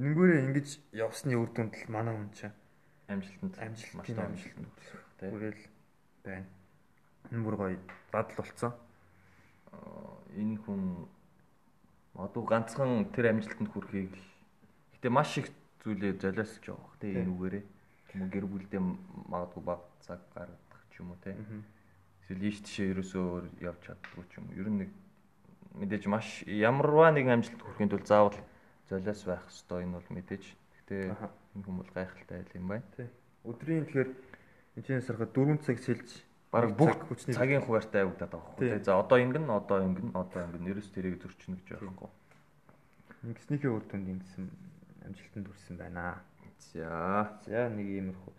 энэнгүүрээ 0.00 0.40
ингэж 0.48 0.68
явсны 0.96 1.36
үр 1.36 1.52
дүнд 1.52 1.76
л 1.76 1.92
манай 1.92 2.16
хүн 2.16 2.32
чинь 2.32 2.56
амжилтанд 3.12 3.60
амжилт 3.60 3.92
маш 3.92 4.08
том 4.08 4.24
амжилтанд 4.24 4.76
хүрэл 5.20 5.62
байна. 6.24 6.48
Энэ 7.28 7.44
бүр 7.44 7.56
гоё 7.60 7.76
бадал 8.08 8.36
болцсон. 8.40 8.72
Энэ 10.32 10.56
хүн 10.64 10.82
одоо 12.16 12.40
ганцхан 12.40 13.12
тэр 13.12 13.36
амжилтанд 13.36 13.68
хүрэхийг 13.68 14.16
л 14.16 14.24
гэтээ 14.96 15.12
маш 15.12 15.36
их 15.44 15.52
зүйлээ 15.84 16.24
золиосч 16.24 16.64
байгаа 16.64 16.80
бох 16.80 16.96
тэ 17.04 17.20
энэ 17.20 17.32
үгээрээ. 17.36 17.64
Тэм 18.16 18.32
гэр 18.32 18.48
бүлдээ 18.48 18.80
магадгүй 19.28 19.60
баг 19.60 19.84
цаг 20.00 20.24
гаргах 20.32 20.65
ч 20.96 21.04
юм 21.04 21.12
уу 21.12 21.20
те. 21.20 21.36
Эсвэл 22.24 22.48
ийш 22.48 22.64
тишээ 22.64 22.96
ерөөсөө 22.96 23.60
явж 23.60 23.80
чаддгүй 23.84 24.24
ч 24.32 24.40
юм 24.40 24.48
уу. 24.48 24.56
Ер 24.56 24.68
нь 24.72 24.80
нэг 24.88 24.90
мэдээж 25.76 26.08
маш 26.08 26.40
ямарваа 26.48 27.12
нэгэн 27.12 27.44
амжилт 27.44 27.60
хүрэхин 27.60 27.92
тулд 27.92 28.08
заавал 28.08 28.40
золиос 28.88 29.22
байх 29.28 29.44
ёстой 29.44 29.84
энэ 29.84 30.00
бол 30.00 30.08
мэдээж. 30.16 30.44
Гэтээ 30.80 31.12
энэ 31.12 31.68
бол 31.68 31.90
гайхалтай 31.92 32.40
айл 32.40 32.56
юм 32.56 32.72
байна. 32.72 32.88
Тий. 32.96 33.12
Өдрийн 33.44 33.84
тэгэхээр 33.84 34.10
Энд 34.76 35.04
сарахад 35.04 35.32
4 35.32 35.56
цаг 35.64 35.78
сэлж 35.80 36.08
баг 36.52 36.76
бүх 36.76 37.08
хүчний 37.08 37.32
цагийн 37.32 37.64
хуваартай 37.64 38.04
явагдаад 38.04 38.28
байгаа 38.28 38.52
байхгүй. 38.60 38.84
За 38.84 39.00
одоо 39.00 39.16
ингэн 39.24 39.48
одоо 39.48 39.80
ингэн 39.80 40.12
одоо 40.12 40.40
ингэн 40.44 40.68
нэрс 40.68 40.92
тэрийг 40.92 41.16
зөрчнө 41.16 41.56
гэж 41.64 41.80
байхгүй. 41.80 42.10
Ингэснийхээ 43.24 43.72
үр 43.72 43.84
дүнд 43.88 44.08
ингэсэн 44.20 44.44
амжилтанд 45.08 45.48
хүрсэн 45.48 45.76
байна. 45.80 46.20
За. 46.76 47.40
За 47.48 47.72
нэг 47.72 47.88
иймэрхүү. 47.88 48.32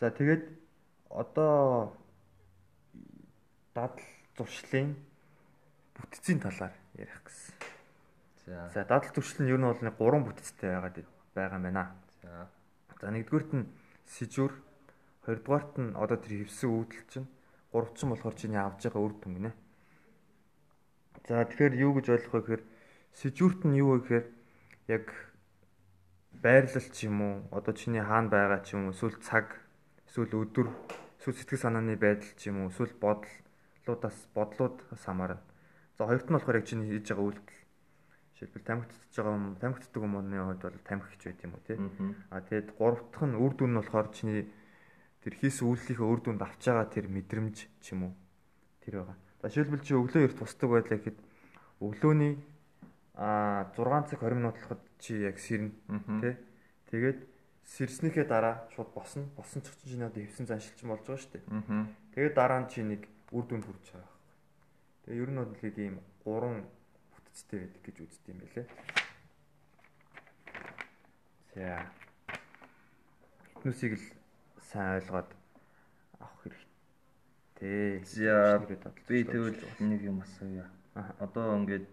За 0.00 0.08
тэгээд 0.08 0.44
одоо 1.10 1.92
дадал 3.74 3.98
зуршлын 4.38 4.94
бүтцийн 5.98 6.40
талаар 6.40 6.74
ярих 6.94 7.22
гэсэн. 7.26 7.54
За. 8.46 8.70
За 8.74 8.84
дадал 8.84 9.10
зуршил 9.14 9.44
нь 9.44 9.50
ер 9.50 9.58
нь 9.58 9.66
бол 9.66 9.82
нэг 9.82 9.98
гурван 9.98 10.24
бүтцтэй 10.24 10.70
байгаад 10.70 11.04
байгаа 11.34 11.58
байна. 11.58 11.94
За. 12.22 12.48
За 13.00 13.10
нэгдүгürt 13.10 13.52
нь 13.52 13.66
сэжүр 14.06 14.54
хоёрдугаарт 15.26 15.74
нь 15.78 15.94
одоо 15.98 16.16
тэр 16.16 16.46
хевсэн 16.46 16.70
үүдэл 16.70 17.06
чинь 17.10 17.28
гуравт 17.72 17.98
нь 17.98 18.10
болохоор 18.10 18.36
чиний 18.38 18.58
авж 18.62 18.80
байгаа 18.86 19.02
үр 19.02 19.14
дүн 19.18 19.34
гинэ. 19.34 19.52
За 21.28 21.44
тэгэхээр 21.44 21.74
юу 21.78 21.92
гэж 21.98 22.06
ойлгох 22.10 22.34
вэ 22.34 22.40
гэхээр 22.40 22.62
сэжүрт 23.14 23.60
нь 23.66 23.78
юу 23.78 23.94
вэ 23.94 23.98
гэхээр 24.02 24.26
яг 24.88 25.06
байрлал 26.42 26.88
ч 26.90 27.06
юм 27.06 27.18
уу 27.20 27.34
одоо 27.52 27.74
чиний 27.76 28.02
хаана 28.02 28.32
байгаа 28.32 28.60
ч 28.64 28.74
юм 28.74 28.88
уу 28.88 28.94
эсвэл 28.96 29.20
цаг 29.20 29.59
эсвэл 30.10 30.42
өдөр 30.42 30.66
эсвэл 31.22 31.38
сэтгэл 31.38 31.62
санааны 31.70 31.94
байдал 31.94 32.34
ч 32.34 32.50
юм 32.50 32.66
уу 32.66 32.74
эсвэл 32.74 32.98
бодлуудаас 32.98 34.18
бодлуудаас 34.34 35.02
хамаарна. 35.06 35.38
За 35.94 36.10
хоёрт 36.10 36.26
нь 36.26 36.34
болохоор 36.34 36.58
яг 36.58 36.66
чиний 36.66 36.90
хийж 36.90 37.14
байгаа 37.14 37.26
үйлдэл 37.30 37.58
жишээлбэл 38.34 38.66
тамхитж 38.66 39.14
байгаа 39.14 39.38
юм 39.38 39.46
тамхитдаг 39.62 40.02
хүмүүний 40.02 40.42
хувьд 40.42 40.62
бол 40.66 40.82
тамхич 40.82 41.22
байт 41.30 41.40
юм 41.46 41.54
уу 41.54 41.62
тий. 41.62 41.78
А 42.34 42.42
тэгэд 42.42 42.74
гурав 42.74 43.06
дахь 43.14 43.28
нь 43.30 43.38
үр 43.38 43.52
дүн 43.54 43.70
нь 43.70 43.78
болохоор 43.78 44.08
чиний 44.10 44.50
тэр 45.22 45.34
хийсэн 45.38 45.68
үйлдэлийнхээ 45.70 46.10
үр 46.10 46.20
дүнд 46.26 46.42
авч 46.42 46.62
байгаа 46.66 46.88
тэр 46.90 47.06
мэдрэмж 47.06 47.56
ч 47.78 47.86
юм 47.94 48.10
уу 48.10 48.12
тэр 48.82 49.06
байгаа. 49.06 49.16
За 49.38 49.46
жишээлбэл 49.46 49.86
чи 49.86 49.94
өглөө 49.94 50.24
эрт 50.26 50.38
тусдаг 50.42 50.68
байлаа 50.74 50.98
гэхэд 50.98 51.18
өглөөний 51.84 52.34
а 53.14 53.70
6 53.76 54.10
цаг 54.10 54.18
20 54.26 54.40
минут 54.40 54.56
болоход 54.58 54.82
чи 54.98 55.22
яг 55.22 55.38
сэрнэ 55.38 55.70
тий. 56.18 56.34
Тэгээд 56.90 57.20
сэрснийхээ 57.70 58.26
дараа 58.26 58.66
шууд 58.74 58.90
босно. 58.90 59.30
Босон 59.38 59.62
ч 59.62 59.70
чинь 59.86 60.02
одоо 60.02 60.22
хевсэн 60.22 60.46
заншилч 60.50 60.82
болж 60.82 61.06
байгаа 61.06 61.22
шүү 61.22 61.32
дээ. 61.38 61.44
Тэгээд 62.14 62.34
дараа 62.34 62.60
нь 62.66 62.70
чи 62.70 62.82
нэг 62.82 63.06
үр 63.30 63.44
дүнд 63.46 63.64
хүрч 63.66 63.86
байгаа. 63.94 64.14
Тэгээ 65.06 65.22
ер 65.22 65.30
нь 65.30 65.38
бол 65.38 65.54
нэг 65.54 65.76
ийм 65.78 65.96
гурван 66.26 66.66
бүтцтэй 67.14 67.58
байдаг 67.62 67.82
гэж 67.86 67.96
үздэг 68.02 68.30
юм 68.34 68.38
байлээ. 68.42 68.66
За. 71.54 71.86
Этнүсийг 73.54 73.92
л 74.02 74.06
сайн 74.66 74.98
ойлгоод 74.98 75.30
авах 76.18 76.42
хэрэгтэй. 76.42 78.02
За 78.02 78.58
би 79.06 79.22
тэгвэл 79.22 79.62
нэг 79.78 80.00
юм 80.10 80.26
асууя. 80.26 80.66
Одоо 81.22 81.54
ингээд 81.54 81.86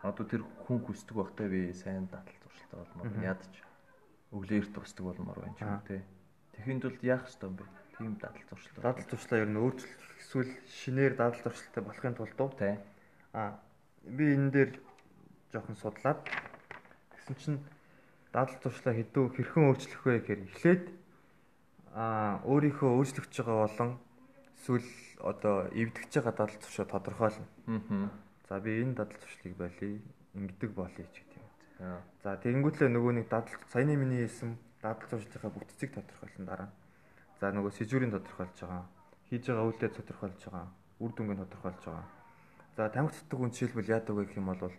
одоо 0.00 0.24
тэр 0.24 0.42
хүн 0.64 0.80
хүсдэг 0.80 1.16
байхдаа 1.16 1.48
би 1.52 1.72
сайн 1.76 2.08
дадал 2.08 2.40
туршилтаа 2.40 2.88
болмоор 2.88 3.20
ядаж 3.20 3.52
өглөөр 4.34 4.66
тусдаг 4.74 5.04
болмоор 5.06 5.38
байна 5.38 5.54
ч 5.54 5.62
юм 5.62 5.80
те. 5.86 6.02
Тэхийн 6.58 6.82
тулд 6.82 7.00
яах 7.06 7.30
ёстой 7.30 7.48
юм 7.50 7.56
бэ? 7.56 7.64
Тийм 7.98 8.12
дадал 8.18 8.42
туршилт. 8.50 8.82
Дадал 8.82 9.06
туршлаа 9.06 9.38
ер 9.40 9.50
нь 9.50 9.62
өөрчлөлт 9.62 10.02
эсвэл 10.18 10.52
шинээр 10.66 11.14
дадал 11.14 11.38
туршилттай 11.38 11.82
болохын 11.86 12.14
тулд 12.18 12.38
уу? 12.42 12.50
Тий. 12.58 12.74
Аа 13.32 13.62
би 14.02 14.34
энэ 14.34 14.50
дээр 14.50 14.70
жоохон 15.54 15.78
судлаад 15.78 16.20
тэгсэн 17.14 17.36
чинь 17.38 17.58
дадал 18.34 18.58
туршлаа 18.58 18.94
хэдүү 18.98 19.24
хэрхэн 19.38 19.66
өөрчлөх 19.70 20.02
вэ 20.02 20.18
гэхээр 20.18 20.42
эхлээд 20.50 20.84
аа 21.94 22.42
өөрийнхөө 22.42 22.90
өөрчлөгдөж 22.98 23.38
байгаа 23.38 23.58
болон 23.62 23.90
эсвэл 24.58 24.90
одоо 25.22 25.56
эвдэгч 25.70 26.12
байгаа 26.18 26.34
дадал 26.34 26.58
туршаа 26.58 26.86
тодорхойлно. 26.90 27.46
Аа. 27.70 28.10
За 28.48 28.60
би 28.60 28.82
энэ 28.82 28.98
дадал 28.98 29.18
туршлыг 29.22 29.54
болъё, 29.56 30.02
ингэдэг 30.34 30.70
болъё 30.74 31.06
ч 31.14 31.22
гэдэг. 31.22 31.33
За 32.22 32.36
тэгэнгүүтлээ 32.40 32.88
нөгөө 32.88 33.12
нэг 33.20 33.26
дадал 33.28 33.54
саяны 33.68 33.96
миний 33.96 34.24
хэлсэн 34.24 34.56
дадал 34.80 35.08
туршлынхаа 35.08 35.52
бүтцийг 35.52 35.90
тодорхойлсон 35.92 36.44
дараа. 36.48 36.68
За 37.40 37.52
нөгөө 37.52 37.72
сэжүүрийн 37.76 38.14
тодорхойлж 38.14 38.56
байгаа, 38.64 38.84
хийж 39.28 39.44
байгаа 39.48 39.66
үйлдэл 39.68 39.96
тодорхойлж 39.98 40.40
байгаа, 40.48 40.66
үр 41.00 41.12
дүнгийн 41.12 41.40
тодорхойлж 41.44 41.82
байгаа. 41.84 42.06
За 42.76 42.88
тамхи 42.88 43.16
татдаг 43.16 43.38
хүн 43.38 43.52
жишээлбэл 43.52 43.92
яадаг 43.92 44.14
вэ 44.16 44.24
гэх 44.24 44.38
юм 44.40 44.48
бол 44.50 44.72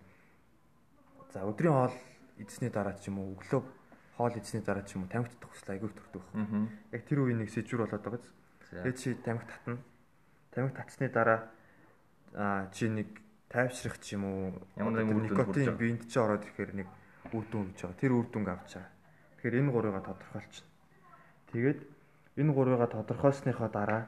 за 1.33 1.39
өдрийн 1.45 1.75
хоол 1.75 1.95
эзсний 2.41 2.71
дараа 2.71 2.95
ч 2.97 3.07
юм 3.07 3.19
уу 3.19 3.35
өглөө 3.37 3.61
хоол 4.17 4.35
эзсний 4.39 4.63
дараа 4.63 4.83
ч 4.83 4.95
юм 4.95 5.03
уу 5.03 5.11
тамхи 5.11 5.31
татах 5.35 5.51
хүсэл 5.51 5.73
айгүй 5.75 5.89
төрдөг. 5.91 6.23
Яг 6.91 7.01
тэр 7.07 7.19
үеийн 7.23 7.39
нэг 7.43 7.49
сэжүүр 7.51 7.87
болоод 7.87 8.03
байгаа 8.03 8.19
биз. 8.19 8.31
Тэгээд 8.71 8.97
чи 8.99 9.09
тамхи 9.19 9.47
татна. 9.47 9.77
Тамхи 10.51 10.73
татсны 10.75 11.07
дараа 11.09 11.39
а 12.35 12.67
чи 12.71 12.89
нэг 12.89 13.07
тайвшрах 13.55 13.97
ч 14.03 14.19
юм 14.19 14.23
уу 14.27 14.41
ямар 14.75 14.99
нэг 14.99 15.31
никотин 15.31 15.79
биед 15.79 16.03
чи 16.11 16.19
ороод 16.19 16.43
ирэхээр 16.43 16.71
нэг 16.83 16.87
үр 17.31 17.45
дүн 17.47 17.71
гэж 17.71 17.79
байгаа. 17.87 18.01
Тэр 18.03 18.11
үр 18.11 18.27
дүнг 18.27 18.47
авч 18.51 18.71
байгаа. 18.75 18.91
Тэгэхээр 19.39 19.59
энэ 19.63 19.71
гурыгаа 19.71 20.03
тодорхойлчихно. 20.03 20.71
Тэгээд 21.55 21.79
энэ 22.35 22.51
гурыгаа 22.51 22.89
тодорхойлсныхоо 22.91 23.69
дараа 23.71 24.03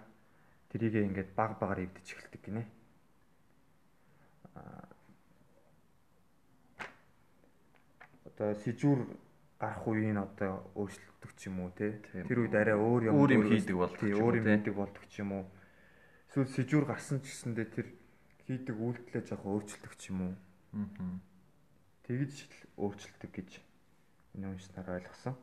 тэрийг 0.68 0.96
ингээд 1.00 1.32
баг 1.32 1.56
багаар 1.64 1.88
эвдэж 1.88 2.08
эхэлдэг 2.12 2.42
гинэ. 2.44 2.64
одоо 8.38 8.54
сэжүүр 8.54 9.00
гарах 9.58 9.88
үеийн 9.90 10.22
одоо 10.22 10.62
өөрчлөгдөх 10.78 11.32
ч 11.34 11.50
юм 11.50 11.66
уу 11.66 11.74
те 11.74 11.98
тэр 12.06 12.46
үед 12.46 12.54
арай 12.54 12.78
өөр 12.78 13.10
юм 13.10 13.18
өөр 13.18 13.32
юм 13.34 13.46
хийдэг 13.50 13.74
болдог 13.74 13.98
тийм 13.98 14.22
өөр 14.22 14.36
юм 14.38 14.46
хийдэг 14.46 14.76
болдог 14.78 15.04
ч 15.10 15.26
юм 15.26 15.30
уу 15.42 15.46
эсвэл 16.30 16.54
сэжүүр 16.54 16.86
гарсан 16.86 17.18
ч 17.26 17.34
гэсэндээ 17.34 17.68
тэр 17.74 17.88
хийдэг 18.48 18.76
үйлдэлээ 18.80 19.24
жоохон 19.28 19.52
өөрчлөлтөх 19.60 19.94
ч 20.00 20.16
юм 20.16 20.20
уу 20.24 20.34
аа 20.72 21.20
тэгж 22.08 22.48
өөрчлөлтөг 22.80 23.32
гэж 23.36 23.50
энэ 24.40 24.48
уншнаар 24.48 25.04
ойлгосон 25.04 25.36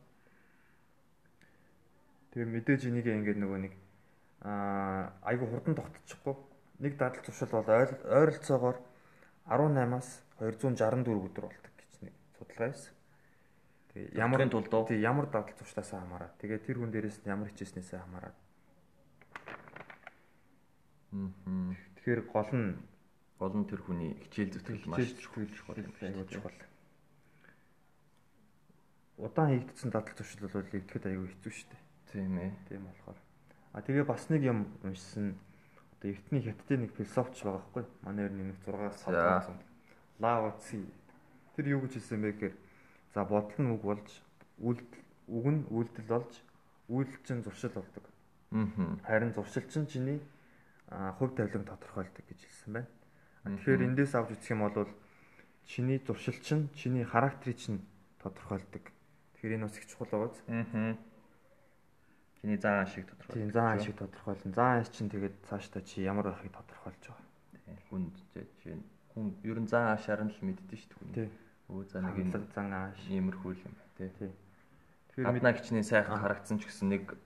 тэгээ 2.32 2.48
мэдээж 2.48 2.82
энийг 2.88 3.06
ингээд 3.12 3.38
нөгөө 3.44 3.60
нэг 3.60 3.74
аа 4.40 5.12
айгу 5.28 5.46
хурдан 5.52 5.76
тогтчихгүй 5.76 6.34
нэг 6.80 6.96
дадал 6.96 7.22
туршил 7.22 7.52
бол 7.52 7.68
ойролцоогоор 7.68 8.76
18-аас 9.46 10.24
264 10.40 11.04
өдөр 11.04 11.44
болдог 11.46 11.72
гэж 11.76 11.92
нэг 12.02 12.14
судалгаа 12.38 12.68
байсан. 12.72 12.94
Тэгээ 13.92 14.18
ямар 14.18 14.48
тулд 14.48 14.72
уу? 14.74 14.88
Тий 14.88 14.98
ямар 14.98 15.26
дадал 15.28 15.54
туршлаасаа 15.54 16.00
хамаарат. 16.00 16.34
Тэгээ 16.40 16.64
тэр 16.66 16.76
хүн 16.80 16.90
дээрээс 16.90 17.22
нь 17.22 17.30
ямар 17.30 17.48
хичээснээсээ 17.52 18.00
хамаарат. 18.00 18.36
Мм. 21.12 21.76
Тэгэхээр 22.00 22.22
гол 22.26 22.50
нь 22.50 22.74
гол 23.38 23.54
нь 23.58 23.66
тэр 23.66 23.80
хүний 23.82 24.14
хичээл 24.26 24.54
зүтгэл 24.54 24.86
маш 24.90 25.10
чухал 25.18 25.46
аюул 26.00 26.28
чухал. 26.30 26.58
Удаан 29.18 29.50
хийгдсэн 29.50 29.90
дадал 29.90 30.14
туршил 30.14 30.46
бол 30.46 30.58
эвдэхэд 30.62 31.06
аюул 31.06 31.30
хэцүү 31.30 31.52
шүү 31.52 31.68
дээ. 31.70 31.82
Тийм 32.10 32.38
ээ. 32.38 32.50
Тийм 32.68 32.82
болохоор. 32.86 33.18
А 33.74 33.82
тэгээ 33.82 34.06
бас 34.06 34.30
нэг 34.30 34.42
юм 34.42 34.70
уншсан 34.82 35.38
одоо 35.98 36.10
эртний 36.10 36.42
хятадын 36.42 36.80
нэг 36.86 36.92
философч 36.94 37.42
байгаа 37.42 37.62
хгүй. 37.70 37.84
Манай 38.02 38.30
нэг 38.30 38.58
6-аас 38.66 39.02
7 39.06 39.58
Лао 40.18 40.54
Ци. 40.62 40.86
Тэр 41.56 41.66
юу 41.74 41.80
гэж 41.82 41.98
хэлсэн 41.98 42.22
бэ 42.22 42.30
гэхээр 42.38 42.54
за 43.14 43.24
бодол 43.26 43.58
нь 43.62 43.72
үг 43.74 43.82
болж 43.82 44.08
үйлдэл 44.58 45.02
үг 45.30 45.46
нь 45.46 45.62
үйлдэл 45.70 46.10
болж 46.10 46.32
үйлдэл 46.90 47.22
чинь 47.26 47.42
зуршил 47.42 47.74
болдог. 47.74 48.04
Аа. 48.50 48.98
Харин 49.06 49.34
зуршил 49.34 49.66
чинь 49.70 49.86
чиний 49.86 50.20
хувь 51.18 51.34
тавилан 51.34 51.66
тодорхойлдог 51.66 52.24
гэж 52.26 52.40
хэлсэн 52.46 52.72
байна. 52.74 52.90
Тэгэхээр 53.44 53.86
эндээс 53.92 54.12
авч 54.16 54.40
үзэх 54.40 54.56
юм 54.56 54.64
бол 54.64 54.88
чиний 55.68 56.00
зуршил 56.00 56.36
чинь 56.40 56.72
чиний 56.72 57.04
характерыг 57.04 57.60
чинь 57.60 57.84
тодорхойлдог. 58.24 58.88
Тэгэхээр 59.36 59.56
энэ 59.60 59.66
бас 59.68 59.76
их 59.76 59.84
чухал 59.84 60.08
байгаа 60.08 60.32
биз? 60.32 60.40
Аа 60.48 60.96
Чиний 62.44 62.56
зан 62.56 62.86
шиг 62.86 63.06
тодорхойлж. 63.08 63.40
Тийм 63.40 63.52
зан 63.52 63.80
шиг 63.80 63.96
тодорхойлно. 63.96 64.52
Зан 64.52 64.84
чинь 64.92 65.08
тэгээд 65.08 65.36
цаашдаа 65.48 65.80
чи 65.80 66.04
ямар 66.04 66.28
байхыг 66.28 66.52
тодорхойлж 66.52 67.04
байгаа. 67.08 67.24
Тийм 67.64 67.78
хүн 67.88 68.02
чинь 68.60 68.84
хүн 69.12 69.32
ер 69.44 69.58
нь 69.60 69.68
зан 69.68 69.96
аашаар 69.96 70.24
нь 70.24 70.32
л 70.32 70.44
мэддэж 70.44 70.80
шүү 70.88 71.08
дээ. 71.12 71.28
Тийм. 71.28 71.32
Өө 71.72 71.84
за 71.88 72.04
нэг 72.04 72.16
энэ 72.20 72.44
зан 72.52 72.68
ааш 72.72 73.00
иймэрхүү 73.08 73.52
юм 73.64 73.74
тий. 73.96 74.12
Тэгэхээр 75.16 75.32
мэднаа 75.32 75.56
гिचний 75.56 75.84
сайхан 75.84 76.20
харагдсан 76.20 76.60
ч 76.60 76.68
гэсэн 76.68 76.88
нэг 76.92 77.16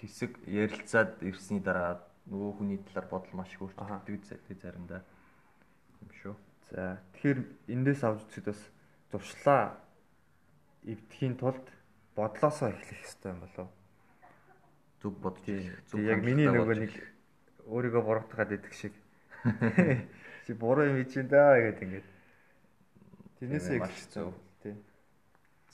хэсэг 0.00 0.32
ярилцаад 0.48 1.20
ирсний 1.20 1.60
дараа 1.60 2.00
нөгөө 2.26 2.52
хүний 2.58 2.78
талаар 2.90 3.06
бодол 3.10 3.34
маш 3.38 3.54
их 3.54 3.62
өөрчлөгдөж 3.62 4.58
заримдаа. 4.62 5.02
Юм 6.02 6.10
шүү. 6.20 6.34
За 6.74 6.98
тэгэхээр 7.14 7.38
эндээс 7.70 8.02
авч 8.02 8.26
үзэхэд 8.26 8.50
бас 8.50 8.62
зуршлаа 9.14 9.78
эвдэхийн 10.82 11.38
тулд 11.38 11.66
бодлоосоо 12.18 12.74
эхлэх 12.74 12.98
хэрэгтэй 12.98 13.30
юм 13.30 13.40
болов. 13.46 13.68
Зүг 15.02 15.14
бодож 15.22 15.46
зүг 15.86 16.00
яг 16.02 16.26
миний 16.26 16.50
нөгөө 16.50 16.76
нэг 16.82 16.92
өөрийгөө 17.70 18.02
буруудахад 18.02 18.58
идэх 18.58 18.74
шиг. 18.74 18.94
Чи 20.46 20.52
буруу 20.54 20.90
юм 20.90 21.06
чинь 21.06 21.30
даа 21.30 21.62
гэдэг 21.62 21.82
ингээд. 21.86 22.08
Тэрнээсээ 23.38 23.76
их 23.78 23.86
хэцүү 23.86 24.28
тий. 24.62 24.74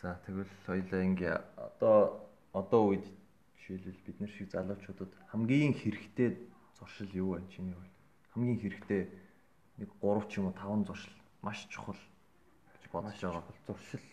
За 0.00 0.20
тэгвэл 0.26 0.52
хоёлаа 0.68 1.00
ингээ 1.00 1.36
одоо 1.56 2.28
одоо 2.52 2.82
үед 2.92 3.06
жишээлбэл 3.62 4.06
бид 4.06 4.20
нар 4.20 4.30
шиг 4.30 4.50
залуучуудад 4.50 5.14
хамгийн 5.30 5.74
хэрэгтэй 5.78 6.50
зуршил 6.78 7.10
юу 7.14 7.38
вэ? 7.38 7.46
Чиний 7.54 7.74
хувьд? 7.78 7.94
Хамгийн 8.34 8.58
хэрэгтэй 8.58 9.02
нэг 9.78 9.90
3 10.02 10.26
ч 10.26 10.42
юм 10.42 10.50
уу 10.50 10.54
5 10.58 10.86
зуршил 10.86 11.14
маш 11.42 11.66
чухал 11.70 11.98
гэж 12.74 12.90
бодож 12.90 13.20
байгаа. 13.22 13.44
зуршил. 13.66 14.06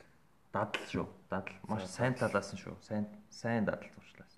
Дадал 0.54 0.86
шүү. 0.90 1.08
Дадал. 1.30 1.56
Маш 1.68 1.86
сайн 1.90 2.14
талаас 2.14 2.54
нь 2.54 2.62
шүү. 2.62 2.78
Сайн 2.82 3.06
сайн 3.30 3.66
дадал 3.66 3.90
зуршлаас. 3.98 4.34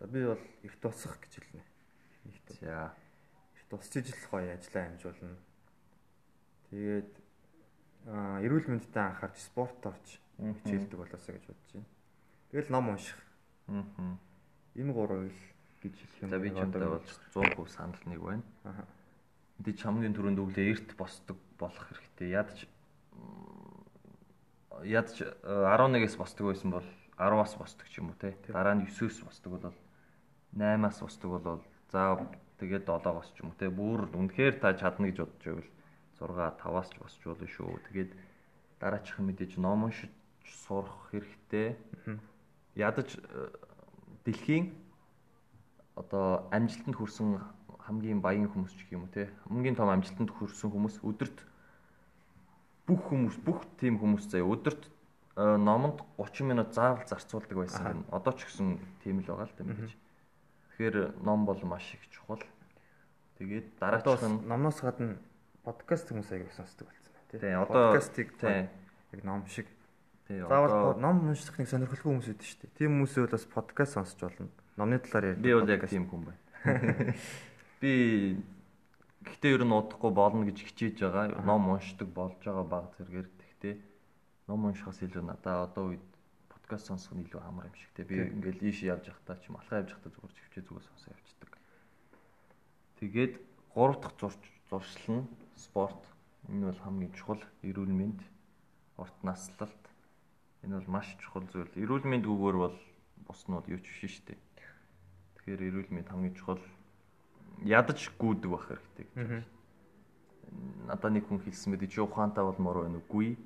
За 0.00 0.06
би 0.06 0.24
бол 0.24 0.40
эрт 0.62 0.80
тусах 0.80 1.20
гэж 1.20 1.40
хэлнэ. 1.40 1.64
За. 2.60 2.92
Эрт 3.56 3.68
тусч 3.68 3.96
ижил 3.96 4.16
гоё 4.32 4.52
ажиллаа 4.56 4.84
амжуулна. 4.88 5.36
Тэгээд 6.70 7.12
аа 8.08 8.40
эрүүл 8.40 8.68
мэндэд 8.68 8.96
анхаарч 8.96 9.36
спорт 9.40 9.80
орж 9.84 10.20
хичээлдэг 10.40 10.96
болоосаа 10.96 11.36
гэж 11.36 11.44
бодож 11.48 11.70
байна. 11.72 11.88
Тэгэл 12.48 12.72
ном 12.72 12.88
унших 12.96 13.27
Аа. 13.68 14.16
Энэ 14.74 14.92
гурав 14.92 15.28
л 15.28 15.40
гэж 15.82 15.94
хэлэх 15.94 16.22
юм. 16.24 16.30
За 16.30 16.38
би 16.40 16.50
чамтай 16.50 16.88
болж 16.88 17.08
100% 17.34 17.68
санал 17.68 18.02
нэг 18.06 18.20
байна. 18.20 18.44
Аа. 18.64 18.84
Энд 19.60 19.76
ч 19.76 19.82
хамгийн 19.84 20.14
түрүүнд 20.16 20.40
өглөө 20.40 20.66
эрт 20.72 20.96
босдог 20.96 21.36
болох 21.60 21.84
хэрэгтэй. 21.90 22.32
Ядч 22.32 22.64
ядч 24.84 25.22
11-ээс 25.44 26.16
босдог 26.16 26.54
байсан 26.54 26.70
бол 26.70 26.86
10-аас 27.18 27.54
босдог 27.58 27.86
ч 27.90 27.98
юм 27.98 28.14
уу 28.14 28.18
те. 28.18 28.38
Дараа 28.46 28.78
нь 28.78 28.86
9-өөс 28.86 29.26
босдог 29.26 29.50
бол 29.58 29.74
8-аас 30.54 30.98
босдог 31.02 31.30
бол 31.42 31.60
за 31.90 32.16
тэгээд 32.62 32.86
7-оос 32.86 33.28
ч 33.34 33.42
юм 33.42 33.50
уу 33.50 33.58
те. 33.58 33.68
Бүр 33.68 34.06
үнэхээр 34.14 34.62
та 34.62 34.72
чадна 34.78 35.10
гэж 35.10 35.26
бодож 35.26 35.68
байвал 36.16 36.56
6 36.56 36.62
5-аас 36.62 36.88
ч 36.94 36.96
босч 37.02 37.20
болно 37.26 37.48
шүү. 37.50 37.78
Тэгээд 37.90 38.10
дараачих 38.78 39.18
мэдээж 39.18 39.58
ном 39.58 39.90
уншиж 39.90 40.10
сурах 40.46 41.10
хэрэгтэй. 41.10 41.74
Ядаж 42.78 43.18
дэлхийн 44.22 44.70
одоо 45.98 46.46
амжилтанд 46.54 46.94
хүрсэн 46.94 47.42
хамгийн 47.82 48.22
баян 48.22 48.46
хүмүүс 48.46 48.78
ч 48.78 48.86
юм 48.94 49.04
уу 49.04 49.12
те 49.12 49.26
хамгийн 49.50 49.74
том 49.74 49.90
амжилтанд 49.90 50.30
хүрсэн 50.30 50.70
хүмүүс 50.70 51.02
өдөрт 51.02 51.42
бүх 52.86 53.02
хүмүүс 53.10 53.36
бүх 53.42 53.66
тийм 53.82 53.98
хүмүүс 53.98 54.30
заяа 54.30 54.46
өдөрт 54.46 54.86
номонд 55.38 56.02
30 56.16 56.46
минут 56.46 56.74
заавал 56.74 57.06
зарцуулдаг 57.06 57.58
байсан. 57.58 58.04
Одоо 58.10 58.32
ч 58.34 58.46
гэсэн 58.46 58.78
тийм 59.04 59.22
л 59.22 59.28
байгаа 59.30 59.46
л 59.46 59.54
да 59.54 59.64
мэдээж. 59.64 59.92
Тэгэхээр 60.74 60.96
ном 61.22 61.46
бол 61.46 61.60
маш 61.62 61.94
их 61.94 62.02
чухал. 62.10 62.42
Тэгээд 63.38 63.78
дараачих 63.78 64.26
нь 64.26 64.42
номноос 64.50 64.82
гадна 64.82 65.18
подкаст 65.62 66.10
хүмүүс 66.10 66.30
аяг 66.34 66.50
сонсдог 66.58 66.90
болсон 66.90 67.12
байна 67.14 67.30
тийм. 67.30 67.62
Одоо 67.62 67.74
подкастыг 67.94 68.28
яг 69.14 69.22
ном 69.22 69.46
шиг 69.46 69.70
заавал 70.28 71.00
ном 71.00 71.24
унших 71.28 71.56
нэг 71.56 71.68
сонирхолтой 71.72 72.12
хүмүүс 72.12 72.28
үүдэн 72.28 72.44
шүү 72.44 72.60
дээ. 72.68 72.76
Тийм 72.76 73.00
хүмүүсээ 73.00 73.32
бас 73.32 73.44
подкаст 73.48 73.96
сонсч 73.96 74.20
болно. 74.20 74.52
Номны 74.76 75.00
талаар 75.00 75.32
ярьж 75.32 75.40
би 75.40 75.54
бол 75.56 75.72
яг 75.72 75.88
тийм 75.88 76.04
хүн 76.04 76.22
байна. 76.28 77.16
Би 77.80 77.92
гэхдээ 79.24 79.56
ер 79.56 79.64
нь 79.64 79.72
удахгүй 79.72 80.12
болно 80.12 80.44
гэж 80.44 80.68
хичээж 80.68 81.00
байгаа. 81.00 81.32
Ном 81.48 81.72
уншдаг 81.72 82.12
болж 82.12 82.36
байгаа 82.44 82.66
баг 82.68 82.92
зэрэгээр. 83.00 83.28
Гэхдээ 83.40 83.74
ном 84.52 84.68
уншихаас 84.68 85.00
илүү 85.00 85.24
надаа 85.24 85.64
одоо 85.64 85.96
үед 85.96 86.04
подкаст 86.52 86.92
сонсох 86.92 87.16
нь 87.16 87.24
илүү 87.24 87.40
амар 87.40 87.72
юм 87.72 87.76
шиг 87.80 87.88
те. 87.96 88.04
Би 88.04 88.20
ингээл 88.20 88.68
ийш 88.68 88.84
явж 88.84 89.08
явахдаа 89.08 89.40
ч 89.40 89.48
юм 89.48 89.56
алхаа 89.56 89.80
явж 89.80 89.96
явахдаа 89.96 90.12
зүгээр 90.12 90.36
чивчээ 90.36 90.64
зүгээр 90.68 90.86
сонсоо 90.92 91.10
явчихдаг. 91.16 91.52
Тэгээд 93.00 93.34
гурав 93.72 93.96
дахь 94.04 94.16
зурч 94.20 94.42
зуршил 94.68 95.24
нь 95.24 95.28
спорт. 95.56 96.02
Энэ 96.52 96.68
бол 96.68 96.82
хамгийн 96.84 97.12
чухал 97.16 97.40
эрүүл 97.64 97.94
мэнд, 97.94 98.20
урт 99.00 99.16
наслалт. 99.24 99.87
Энэ 100.64 100.78
бол 100.78 100.88
маш 100.98 101.14
чухал 101.22 101.46
зүйл. 101.52 101.70
Эрүүл 101.78 102.06
мэнд 102.08 102.26
гүгээр 102.26 102.56
бол 102.58 102.76
буснууд 103.26 103.66
юу 103.70 103.78
ч 103.78 103.86
биш 103.86 104.18
шүү 104.18 104.34
дээ. 104.34 104.38
Тэгэхээр 105.38 105.62
эрүүл 105.70 105.90
мэнд 105.94 106.08
хамгийн 106.10 106.34
чухал 106.34 106.62
ядаж 107.62 108.10
гүйдэг 108.18 108.50
байх 108.50 108.64
хэрэгтэй 108.66 109.06
гэж 109.06 109.14
байна. 109.14 109.44
Надаа 110.88 111.10
нэг 111.12 111.24
хүн 111.28 111.40
хэлсэн 111.44 111.70
мэт 111.74 111.86
чи 111.90 112.00
ухаантай 112.00 112.44
болмоор 112.44 112.88
байна 112.88 112.98
уугүй. 112.98 113.36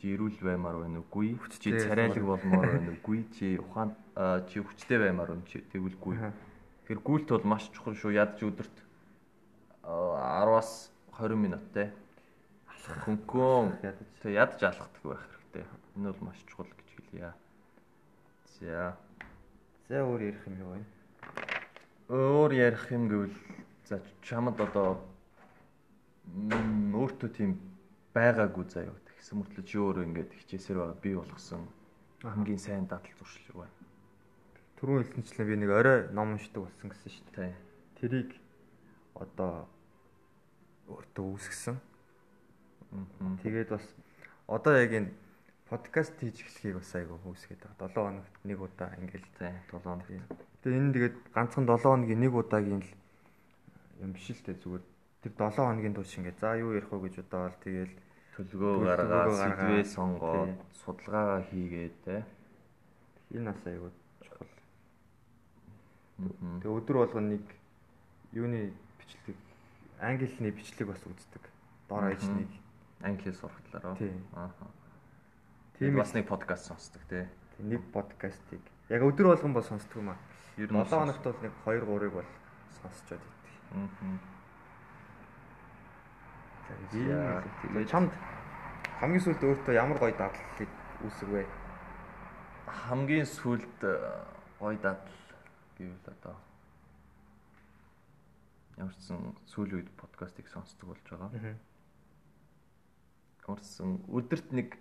Чи 0.00 0.04
эрүүл 0.14 0.38
баймаар 0.42 0.84
байна 0.84 1.00
уугүй. 1.00 1.38
Чи 1.62 1.72
царайлаг 1.78 2.24
болмоор 2.24 2.66
байна 2.66 2.90
уугүй. 2.92 3.24
Чи 3.32 3.56
ухаан 3.58 3.94
чи 4.50 4.60
хүчтэй 4.60 4.98
баймаар 4.98 5.32
байна 5.32 5.46
чи 5.48 5.62
тэгвэлгүй. 5.72 6.14
Тэгэхээр 6.84 7.00
гүйлт 7.00 7.28
бол 7.30 7.46
маш 7.56 7.70
чухал 7.72 7.96
шүү. 7.96 8.18
Ядаж 8.18 8.42
өдөрт 8.44 8.76
10-аас 9.84 10.90
20 11.16 11.36
минуттай 11.38 11.92
хөнгөн 13.04 13.78
тэг 14.20 14.32
ядаж 14.34 14.60
алхдаг 14.60 15.02
байх 15.04 15.22
хэрэгтэй. 15.24 15.64
Энэ 15.96 16.12
бол 16.12 16.28
маш 16.28 16.38
чухал 16.46 16.66
гэж 16.66 16.88
хэлье. 16.96 17.34
За. 18.60 18.96
За 19.88 20.02
өөр 20.02 20.20
ярих 20.22 20.46
юм 20.46 20.56
юу 20.58 20.70
вэ? 20.74 20.82
Өөр 22.08 22.52
ярих 22.52 22.90
юм 22.90 23.08
гэвэл 23.08 23.36
за 23.86 24.02
чамд 24.22 24.60
одоо 24.60 24.98
өөртөө 26.34 27.30
тийм 27.30 27.58
байгаагүй 28.14 28.64
заяа. 28.70 28.96
Тэгсэн 29.06 29.38
мөртлөө 29.38 29.64
чи 29.64 29.76
өөрөө 29.78 30.04
ингээд 30.08 30.30
хичээсээр 30.34 30.78
байгаа 30.82 30.98
би 30.98 31.14
болгосон 31.14 31.68
хамгийн 32.22 32.58
сайн 32.58 32.86
дадал 32.88 33.12
зуршил 33.18 33.60
байна. 33.60 33.76
Түрүүн 34.80 35.04
хэлсэнчлэн 35.04 35.48
би 35.48 35.56
нэг 35.60 35.70
орой 35.70 35.98
ном 36.10 36.34
уншдаг 36.34 36.64
болсон 36.64 36.88
гэсэн 36.90 37.10
шүү 37.12 37.28
дээ. 37.36 37.54
Тэрийг 38.00 38.30
одоо 39.14 39.68
өөртөө 40.88 41.24
үүсгэсэн. 41.24 41.76
Тэгээд 43.44 43.68
бас 43.76 43.84
одоо 44.48 44.74
яг 44.80 44.92
энэ 44.92 45.12
подкаст 45.74 46.14
хийж 46.22 46.38
эхлэхийг 46.38 46.78
бас 46.78 46.94
айгу 46.94 47.18
үүсгээд 47.26 47.62
байгаа. 47.66 47.90
7 47.90 48.06
хоногт 48.06 48.34
нэг 48.46 48.58
удаа 48.62 48.94
ингээл 48.94 49.26
тийм 49.34 49.58
7 49.66 49.82
хоногт. 49.82 50.06
Тэгээ 50.62 50.78
энэ 50.78 50.94
тэгээд 50.94 51.16
ганцхан 51.34 51.66
7 51.66 51.82
хоногийн 51.82 52.20
нэг 52.22 52.30
удаагийн 52.38 52.82
л 52.86 52.90
юм 53.98 54.10
биш 54.14 54.30
л 54.30 54.44
дээ 54.46 54.62
зүгээр 54.62 54.84
тэр 55.26 55.32
7 55.34 55.66
хоногийн 55.66 55.94
турш 55.98 56.14
ингээд 56.14 56.38
за 56.38 56.54
юу 56.62 56.78
ярих 56.78 56.90
вэ 56.94 56.98
гэж 57.10 57.14
бодоол 57.26 57.56
тэгээл 57.58 57.94
төлгөө 58.38 58.74
гаргаад 58.86 59.34
сэдвээ 59.34 59.82
сонгоод 59.90 60.54
судалгаагаа 60.78 61.42
хийгээд. 61.50 62.02
Энэ 63.34 63.50
бас 63.50 63.62
айгу 63.66 63.90
чухал. 64.22 64.54
Тэгээ 66.62 66.70
өдөр 66.70 66.96
болгоно 67.02 67.34
нэг 67.34 67.44
юуны 68.30 68.70
бичлэг 69.02 69.34
англи 69.98 70.30
хэлний 70.30 70.54
бичлэг 70.54 70.86
бас 70.86 71.02
үздэг. 71.02 71.42
Дор 71.90 72.14
аяж 72.14 72.22
нэг 72.30 72.50
англиэр 73.02 73.34
сурах 73.34 73.58
талаараа. 73.74 73.98
Аа. 74.38 74.83
Тийм 75.78 75.96
бас 75.98 76.14
нэг 76.14 76.28
подкаст 76.28 76.70
сонсдог 76.70 77.02
тий. 77.10 77.26
Нэг 77.58 77.82
подкастыг 77.90 78.62
яг 78.88 79.02
өдөр 79.02 79.34
болгон 79.34 79.54
бол 79.54 79.66
сонсдог 79.66 79.96
юм 79.98 80.10
аа. 80.14 80.18
Ер 80.56 80.70
нь 80.70 80.76
7 80.78 80.86
хоногт 80.86 81.24
бол 81.24 81.40
нэг 81.42 81.52
2 81.66 81.82
3-ыг 81.82 82.12
бол 82.14 82.30
сонсчод 82.78 83.18
идэх. 83.18 83.54
Аа. 83.74 83.88
За 87.74 87.84
чамд 87.90 88.12
хамгийн 89.00 89.22
сүүлд 89.26 89.42
өөртөө 89.42 89.74
ямар 89.74 89.98
гоё 89.98 90.14
дадлыг 90.14 90.70
үүсгвэ? 91.02 91.42
Хамгийн 92.70 93.26
сүүлд 93.26 93.80
гоё 94.62 94.78
дадал 94.78 95.10
гэвэл 95.74 96.06
одоо 96.06 96.38
ямар 98.78 98.94
ч 98.94 99.10
сан 99.10 99.34
сүүлийн 99.50 99.82
үед 99.82 99.90
подкастыг 99.98 100.46
сонсдог 100.46 100.94
болж 100.94 101.02
байгаа. 101.10 101.58
Ямарсан 103.42 103.98
өдөрт 104.08 104.54
нэг 104.54 104.78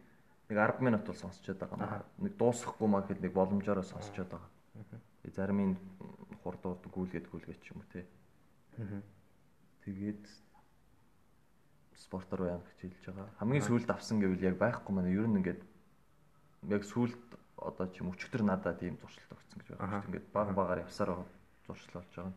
нэг 0.54 0.62
10 0.62 0.86
минут 0.86 1.04
бол 1.10 1.18
сонсчод 1.18 1.58
байгаа. 1.58 2.06
Нэг 2.22 2.38
дуусахгүй 2.38 2.88
маа 2.88 3.02
гэхэд 3.02 3.26
нэг 3.26 3.34
боломжоор 3.34 3.82
сонсчод 3.82 4.30
байгаа. 4.30 4.50
Зарим 5.34 5.74
нь 5.74 5.76
хурдууд 6.46 6.86
гүйлгээд 6.94 7.26
гүйлгээд 7.34 7.62
ч 7.66 7.74
юм 7.74 7.82
уу 7.82 7.90
те. 7.90 8.06
Тэгээд 9.82 10.24
спортоор 11.98 12.42
байнг 12.46 12.68
хичээлж 12.78 13.02
байгаа. 13.10 13.34
Хамгийн 13.42 13.66
сүүлд 13.66 13.90
авсан 13.90 14.22
гэвэл 14.22 14.46
яг 14.46 14.62
байхгүй 14.62 14.94
маань 14.94 15.10
ер 15.10 15.26
нь 15.26 15.42
ингээд 15.42 15.62
яг 16.70 16.84
сүүлд 16.86 17.24
одоо 17.58 17.88
ч 17.90 18.06
юм 18.06 18.14
өчтөр 18.14 18.46
надад 18.46 18.78
тийм 18.78 19.00
зуршилт 19.02 19.34
өгсөн 19.34 19.58
гэж 19.58 19.68
байна. 19.74 20.06
Ингээд 20.06 20.28
баг 20.30 20.54
багаар 20.54 20.86
явсаар 20.86 21.18
байгаа 21.18 21.28
зуршил 21.66 21.94
болж 21.98 22.12
байгаа. 22.14 22.34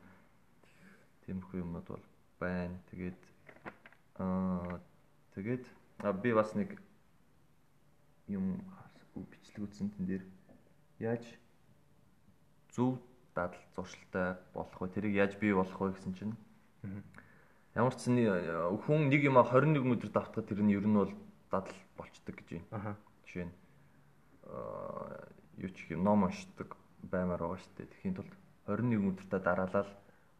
Тиймэрхүү 1.26 1.58
юмнууд 1.60 1.88
бол 1.90 2.06
байна. 2.40 2.78
Тэгээд 2.90 3.20
аа 4.22 4.80
тэгээд 5.34 5.64
би 6.22 6.30
бас 6.32 6.54
нэг 6.54 6.78
юм 8.28 8.60
бичлэг 9.14 9.66
үзсэн 9.66 9.90
тэн 9.94 10.06
дээр 10.06 10.24
яаж 10.98 11.24
зөв 12.74 12.98
дадал 13.34 13.60
зуршилтай 13.74 14.36
болох 14.54 14.80
вэ? 14.80 14.88
Тэрийг 14.88 15.14
яаж 15.14 15.32
бий 15.38 15.54
болох 15.54 15.80
вэ 15.80 15.92
гэсэн 15.94 16.12
чинь 16.14 16.34
ямар 17.74 17.94
ч 17.94 18.08
зэн 18.08 18.16
хүн 18.88 19.08
нэг 19.12 19.22
юм 19.24 19.36
21 19.40 19.84
өдөр 19.96 20.10
давтахад 20.10 20.48
тэр 20.48 20.60
нь 20.64 20.72
ер 20.72 20.86
нь 20.86 20.96
бол 20.96 21.12
дадал 21.50 21.76
болчдөг 21.96 22.34
гэж 22.40 22.48
байна. 22.72 22.96
Жишээ 23.28 23.46
нь 23.46 23.54
юу 25.60 25.70
ч 25.70 25.78
юм 25.92 26.04
ном 26.04 26.24
уншдаг 26.24 26.76
баймаар 27.04 27.40
байгаа 27.40 27.60
шүү 27.60 27.72
дээ. 27.76 27.92
Тэхийн 27.92 28.16
тулд 28.16 28.32
21 28.66 29.12
өдөртөө 29.12 29.40
дараалал 29.40 29.90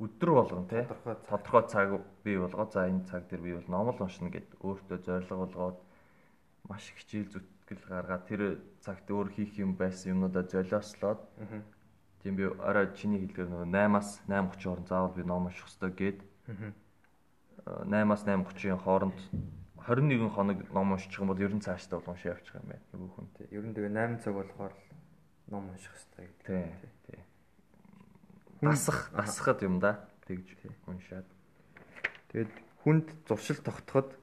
өдөр 0.00 0.30
болгон 0.32 0.66
тий 0.68 0.84
тодорхой 1.28 1.64
цаг 1.68 1.88
бий 2.24 2.36
болгоо. 2.38 2.68
За 2.72 2.88
энэ 2.88 3.06
цаг 3.08 3.28
дээр 3.28 3.42
би 3.42 3.52
бол 3.56 3.68
ном 3.68 3.88
л 3.92 4.02
уншина 4.02 4.32
гэд 4.32 4.48
өөртөө 4.60 4.98
зорилго 5.04 5.36
болгоод 5.44 5.78
маш 6.68 6.92
хичээл 6.96 7.44
зүтгэл 7.66 7.90
гаргаад 7.90 8.24
тэр 8.30 8.62
цагт 8.78 9.10
өөр 9.10 9.34
хийх 9.34 9.58
юм 9.58 9.74
байсан 9.74 10.14
юмнуудаа 10.14 10.46
золиослоод 10.46 11.18
тийм 12.22 12.38
би 12.38 12.46
орой 12.46 12.94
чиний 12.94 13.18
хэлдгээр 13.26 13.50
нөгөө 13.50 13.68
8-аас 13.74 14.22
8:30 14.30 14.62
хооронд 14.62 14.86
заавал 14.86 15.18
би 15.18 15.26
ном 15.26 15.50
унших 15.50 15.66
хэрэгтэй 15.66 15.90
гээд 15.98 16.18
8-аас 17.66 18.22
8:30-ийн 18.22 18.78
хооронд 18.78 19.18
21 19.82 20.30
хоног 20.30 20.62
ном 20.70 20.94
уншчих 20.94 21.18
юм 21.18 21.28
бол 21.34 21.42
ер 21.42 21.54
нь 21.54 21.62
цаашдаа 21.62 21.98
бол 21.98 22.14
уншаа 22.14 22.38
явчих 22.38 22.54
юм 22.54 22.70
байна 22.70 22.86
нөгөө 22.94 23.10
хүн. 23.14 23.26
Тий. 23.34 23.46
Ер 23.50 23.66
нь 23.66 23.74
тэгээ 23.74 23.90
8 23.90 24.22
цаг 24.22 24.34
болохоор 24.34 24.74
ном 25.50 25.70
унших 25.70 25.94
хэрэгтэй 25.94 26.26
гэдэг. 26.26 26.46
Тий. 26.46 26.90
Тий. 27.06 27.20
Дасах, 28.62 29.10
дасахад 29.14 29.62
юм 29.62 29.78
да. 29.78 30.06
Тэгж 30.26 30.58
уншаад. 30.86 31.26
Тэгээд 32.30 32.50
хүнд 32.82 33.06
зуршил 33.26 33.62
тогтоход 33.62 34.14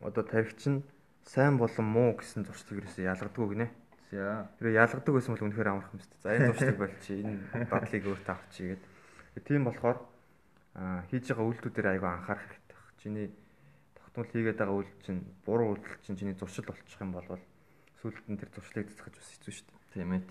одоо 0.00 0.24
тархич 0.24 0.68
нь 0.68 0.80
сайн 1.24 1.56
болон 1.56 1.86
муу 1.88 2.10
гэсэн 2.20 2.44
зуршлыг 2.44 2.84
ерөөсөө 2.84 3.08
ялгадгүй 3.08 3.46
гинэ. 3.56 3.68
За. 4.12 4.48
Тэр 4.60 4.76
ялгадаг 4.76 5.12
байсан 5.14 5.34
бол 5.34 5.44
үнэхээр 5.48 5.72
амархан 5.72 5.96
юм 5.96 6.02
шүү 6.04 6.12
дээ. 6.12 6.22
За 6.22 6.34
энэ 6.36 6.48
зуршлыг 6.52 6.78
болчих. 6.78 7.16
Энэ 7.24 7.66
дадлыг 7.72 8.04
өөртөө 8.04 8.34
авчиж 8.36 8.60
гээд. 8.68 8.84
Тийм 9.42 9.62
болохоор 9.64 9.98
хийж 11.08 11.24
байгаа 11.32 11.46
үйлдэлүүдээр 11.48 11.88
айгүй 11.96 12.10
анхаарах 12.12 12.46
хэрэгтэй 12.46 12.76
баг. 12.76 12.88
Чиний 13.00 13.26
тогтмол 13.96 14.30
хийгээд 14.30 14.58
байгаа 14.60 14.76
үйлдэл 14.78 15.02
чинь 15.02 15.22
буруу 15.42 15.68
үйлдэл 15.74 16.02
чинь 16.04 16.18
чиний 16.20 16.36
зуршил 16.36 16.68
болчих 16.68 17.00
юм 17.00 17.12
бол 17.16 17.26
сүүлд 17.98 18.26
нь 18.28 18.38
тэр 18.38 18.50
зуршлыг 18.54 18.86
засгаж 18.92 19.14
бас 19.18 19.30
хэцүү 19.34 19.52
шүү 19.54 19.66
дээ. 19.66 19.82
Тийм 19.96 20.10
ээ. 20.14 20.22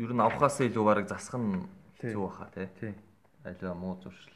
Ер 0.00 0.12
нь 0.16 0.24
авахаас 0.24 0.58
илүү 0.64 0.84
бараг 0.88 1.06
засах 1.06 1.38
нь 1.38 1.68
хэцүү 2.00 2.22
баха 2.24 2.50
тий. 2.50 2.94
Аливаа 3.44 3.76
муу 3.76 4.00
зуршил. 4.00 4.32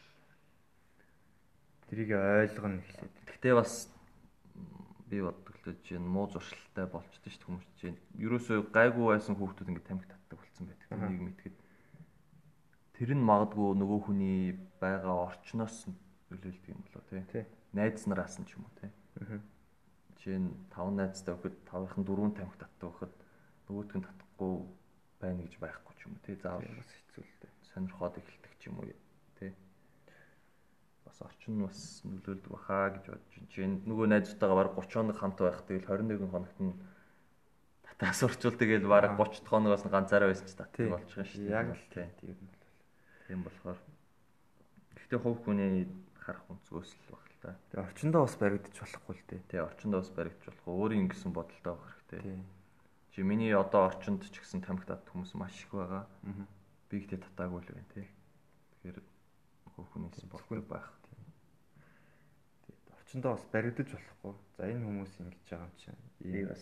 Тэрийг 1.89 2.13
ойлгоно 2.13 2.85
гэхлээр. 2.85 3.11
Гэхдээ 3.25 3.55
бас 3.57 3.89
би 5.09 5.23
боддог 5.25 5.57
л 5.65 5.77
чинь 5.83 6.05
муу 6.05 6.29
зуршилтай 6.29 6.87
болчихдээ 6.87 7.33
шүү 7.33 7.41
дээ 7.41 7.49
хүмүүс 7.49 7.69
чинь. 7.81 7.99
Ерөөсөө 8.21 8.59
гайгүй 8.77 9.07
байсан 9.09 9.35
хүүхдүүд 9.41 9.71
ингэ 9.73 9.89
тамхи 9.89 10.09
татдаг 10.09 10.39
болсон 10.39 10.69
байдаг. 10.69 10.89
Нийгэм 10.93 11.31
итгэд. 11.33 11.57
Тэр 12.97 13.11
нь 13.17 13.25
магадгүй 13.25 13.69
нөгөө 13.81 14.01
хүний 14.05 14.41
байгаа 14.79 15.17
орчноос 15.33 15.89
нөлөөлдөг 16.29 16.69
юм 16.69 16.83
болоо 16.85 17.03
тий. 17.09 17.45
Найз 17.73 18.05
нараас 18.05 18.37
нь 18.37 18.47
ч 18.49 18.61
юм 18.61 18.69
уу 18.69 18.75
тий. 18.81 18.91
Жишээ 20.21 20.39
нь 20.45 20.51
5 20.73 20.93
найзтай 20.99 21.33
өгөхөд 21.35 21.57
5-ын 21.73 22.05
4 22.05 22.37
тамхи 22.37 22.59
татдаг 22.61 22.89
өгөхөд 22.93 23.15
нөгөөдг 23.69 23.95
нь 23.97 24.07
татахгүй 24.07 24.53
байна 25.21 25.41
гэж 25.47 25.55
байхгүй 25.57 25.95
ч 25.97 26.01
юм 26.05 26.13
уу 26.17 26.25
тий. 26.27 26.37
Заавал 26.37 26.69
бас 26.77 26.91
хэцүү 26.93 27.23
л 27.25 27.37
дээ. 27.41 27.53
Сонирхоод 27.73 28.15
эхэлдэг 28.21 28.53
ч 28.61 28.63
юм 28.69 28.77
уу 28.83 28.89
тий. 28.91 28.99
Бас 31.19 31.35
орчин 31.35 31.59
нь 31.59 31.67
бас 31.67 31.79
нөлөөлдөг 32.07 32.47
баха 32.47 32.95
гэж 32.95 33.05
бодож 33.11 33.55
байна. 33.59 33.83
Нөгөө 33.91 34.07
найзтайгаа 34.07 34.55
баг 34.55 34.71
30 34.79 34.95
хоног 34.95 35.19
хамт 35.19 35.39
байх 35.43 35.61
тэгэл 35.67 35.87
21 35.91 36.31
хоногт 36.31 36.59
нь 36.63 36.75
татаас 37.83 38.23
урчул 38.23 38.55
тэгэл 38.55 38.87
баг 38.87 39.19
30 39.19 39.43
хоногоос 39.43 39.83
нь 39.83 39.91
ганцаараа 39.91 40.31
байсан 40.31 40.47
ч 40.47 40.55
татдаг 40.55 40.87
болчих 40.95 41.19
юм 41.19 41.27
шүү 41.27 41.43
дээ. 41.43 41.59
Яг 41.59 41.69
л 41.75 41.87
тий. 41.91 42.07
Тийм 43.27 43.43
болохоор 43.43 43.79
гэхдээ 44.95 45.19
хувь 45.19 45.43
хүний 45.43 45.91
харах 46.23 46.47
өнцгөөс 46.47 46.91
л 46.95 47.11
баг 47.11 47.27
л 47.27 47.39
та. 47.43 47.51
Тэгээ 47.75 47.83
орчиндөө 47.83 48.23
бас 48.23 48.37
баригдчих 48.39 48.87
болохгүй 48.87 49.15
л 49.19 49.27
дээ. 49.27 49.41
Тий, 49.51 49.59
орчиндөө 49.59 49.99
бас 49.99 50.11
баригдчих 50.15 50.55
болохгүй. 50.55 50.75
Өөрийн 50.79 51.07
гэсэн 51.11 51.31
бодолтой 51.35 51.75
байх 51.75 51.91
хэрэгтэй. 51.99 52.21
Тий. 52.23 52.39
Чи 53.11 53.19
миний 53.27 53.51
одоо 53.59 53.91
орчинд 53.91 54.23
ч 54.23 54.39
гэсэн 54.39 54.63
тамхи 54.63 54.87
татдаг 54.87 55.11
хүмүүс 55.11 55.35
маш 55.35 55.59
их 55.67 55.75
байгаа. 55.75 56.07
Аа. 56.07 56.47
Би 56.87 57.03
ихтэй 57.03 57.19
татаагүй 57.19 57.67
л 57.67 57.73
байна 57.75 57.91
тий. 57.91 58.07
Тэгэхээр 58.07 58.99
хувь 59.75 59.91
хүний 59.91 60.13
спортгүй 60.15 60.63
байх. 60.63 60.87
Орчиндөө 63.09 63.33
бас 63.33 63.45
баригдаж 63.49 63.89
болохгүй. 63.89 64.35
За 64.59 64.69
энэ 64.69 64.85
хүмүүс 64.85 65.13
ингэж 65.17 65.45
байгаа 65.49 65.65
юм 65.65 65.73
чинь. 65.81 65.97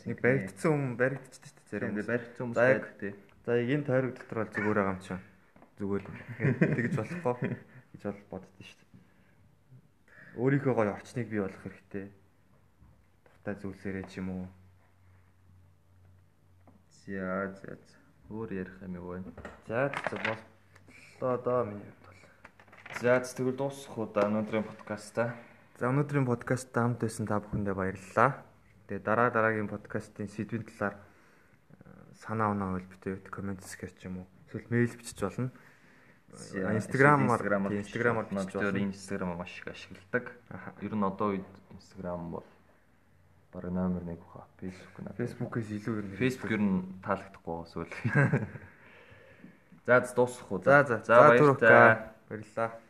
Нэг 0.06 0.18
баригдсан 0.22 0.70
хүн 0.70 0.92
баригдчихдаг 0.94 1.50
шүү 1.50 1.58
дээ. 1.58 1.70
Зарим 1.74 1.94
баригдсан 2.06 2.42
хүмүүс 2.46 2.54
байдаг 2.62 2.92
тий. 3.02 3.12
За 3.42 3.52
энэ 3.58 3.82
тойрог 3.82 4.14
дотор 4.14 4.38
бол 4.38 4.54
зүгээр 4.54 4.78
байгаа 4.78 4.94
юм 4.94 5.02
чинь 5.02 5.24
зүгээр 5.74 6.04
тэгж 6.06 6.94
болохгүй 7.02 7.50
гэж 7.90 8.02
бол 8.06 8.22
боддоо 8.30 8.62
шүү 8.62 8.78
дээ. 8.78 9.02
Өөрийнхөө 10.38 10.74
гоё 10.78 10.92
орчныг 10.94 11.26
бий 11.26 11.42
болгох 11.42 11.62
хэрэгтэй. 11.66 12.06
Дуртай 13.26 13.54
зүйлсээрээ 13.58 14.06
ч 14.06 14.12
юм 14.22 14.28
уу. 14.30 14.46
За 16.94 17.50
за 17.58 17.74
өөр 18.30 18.50
ярих 18.54 18.78
юм 18.86 18.94
уу 19.02 19.18
вэ? 19.18 19.34
За 19.66 19.90
за 19.90 20.16
боллоо 20.22 21.34
доо 21.42 21.60
миний 21.74 21.90
бол. 22.06 22.14
За 23.02 23.18
тэгвэл 23.18 23.58
дуусах 23.58 23.98
уу 23.98 24.06
да 24.14 24.30
өнөөдрийн 24.30 24.62
подкаста. 24.62 25.34
За 25.76 25.90
өнөөдрийн 25.92 26.24
подкаст 26.24 26.72
хамт 26.72 27.04
байсан 27.04 27.28
та 27.28 27.36
бүхэндээ 27.36 27.76
баярлалаа. 27.76 28.40
Тэгээ 28.88 29.04
дараа 29.04 29.28
дараагийн 29.28 29.68
подкастын 29.68 30.24
сэдвийн 30.24 30.64
талаар 30.64 30.96
санаа 32.16 32.56
оноо 32.56 32.80
хөл 32.80 32.88
битээ 32.96 33.20
комент 33.28 33.60
хэсгээр 33.60 33.92
ч 33.92 34.08
юм 34.08 34.24
уу 34.24 34.26
эсвэл 34.48 34.72
мэйл 34.72 34.96
бичиж 34.96 35.20
болно. 35.20 35.52
Инстаграмаар 36.32 37.44
Инстаграмаар 37.76 38.28
монтер 38.32 38.72
Инстаграм 38.72 39.36
маш 39.36 39.52
их 39.52 39.68
ашигладаг. 39.68 40.32
Ер 40.80 40.96
нь 40.96 41.04
одоо 41.04 41.36
үед 41.36 41.44
Инстаграм 41.76 42.24
бол 42.24 42.48
бараг 43.52 43.72
номер 43.76 44.00
1 44.00 44.16
баха. 44.16 44.48
Facebook 44.56 44.96
наа. 45.04 45.12
Facebook-ээс 45.12 45.68
илүү 45.76 45.94
ер 46.00 46.06
нь 46.08 46.16
Facebook 46.16 46.52
ер 46.56 46.62
нь 46.64 47.04
таалагдахгүй 47.04 47.56
эсвэл. 47.68 47.92
За 49.84 50.00
дуусах 50.00 50.48
уу. 50.48 50.64
За 50.64 50.88
за. 50.88 51.04
За 51.04 51.36
баярлалаа. 51.36 52.16
Баярлалаа. 52.32 52.85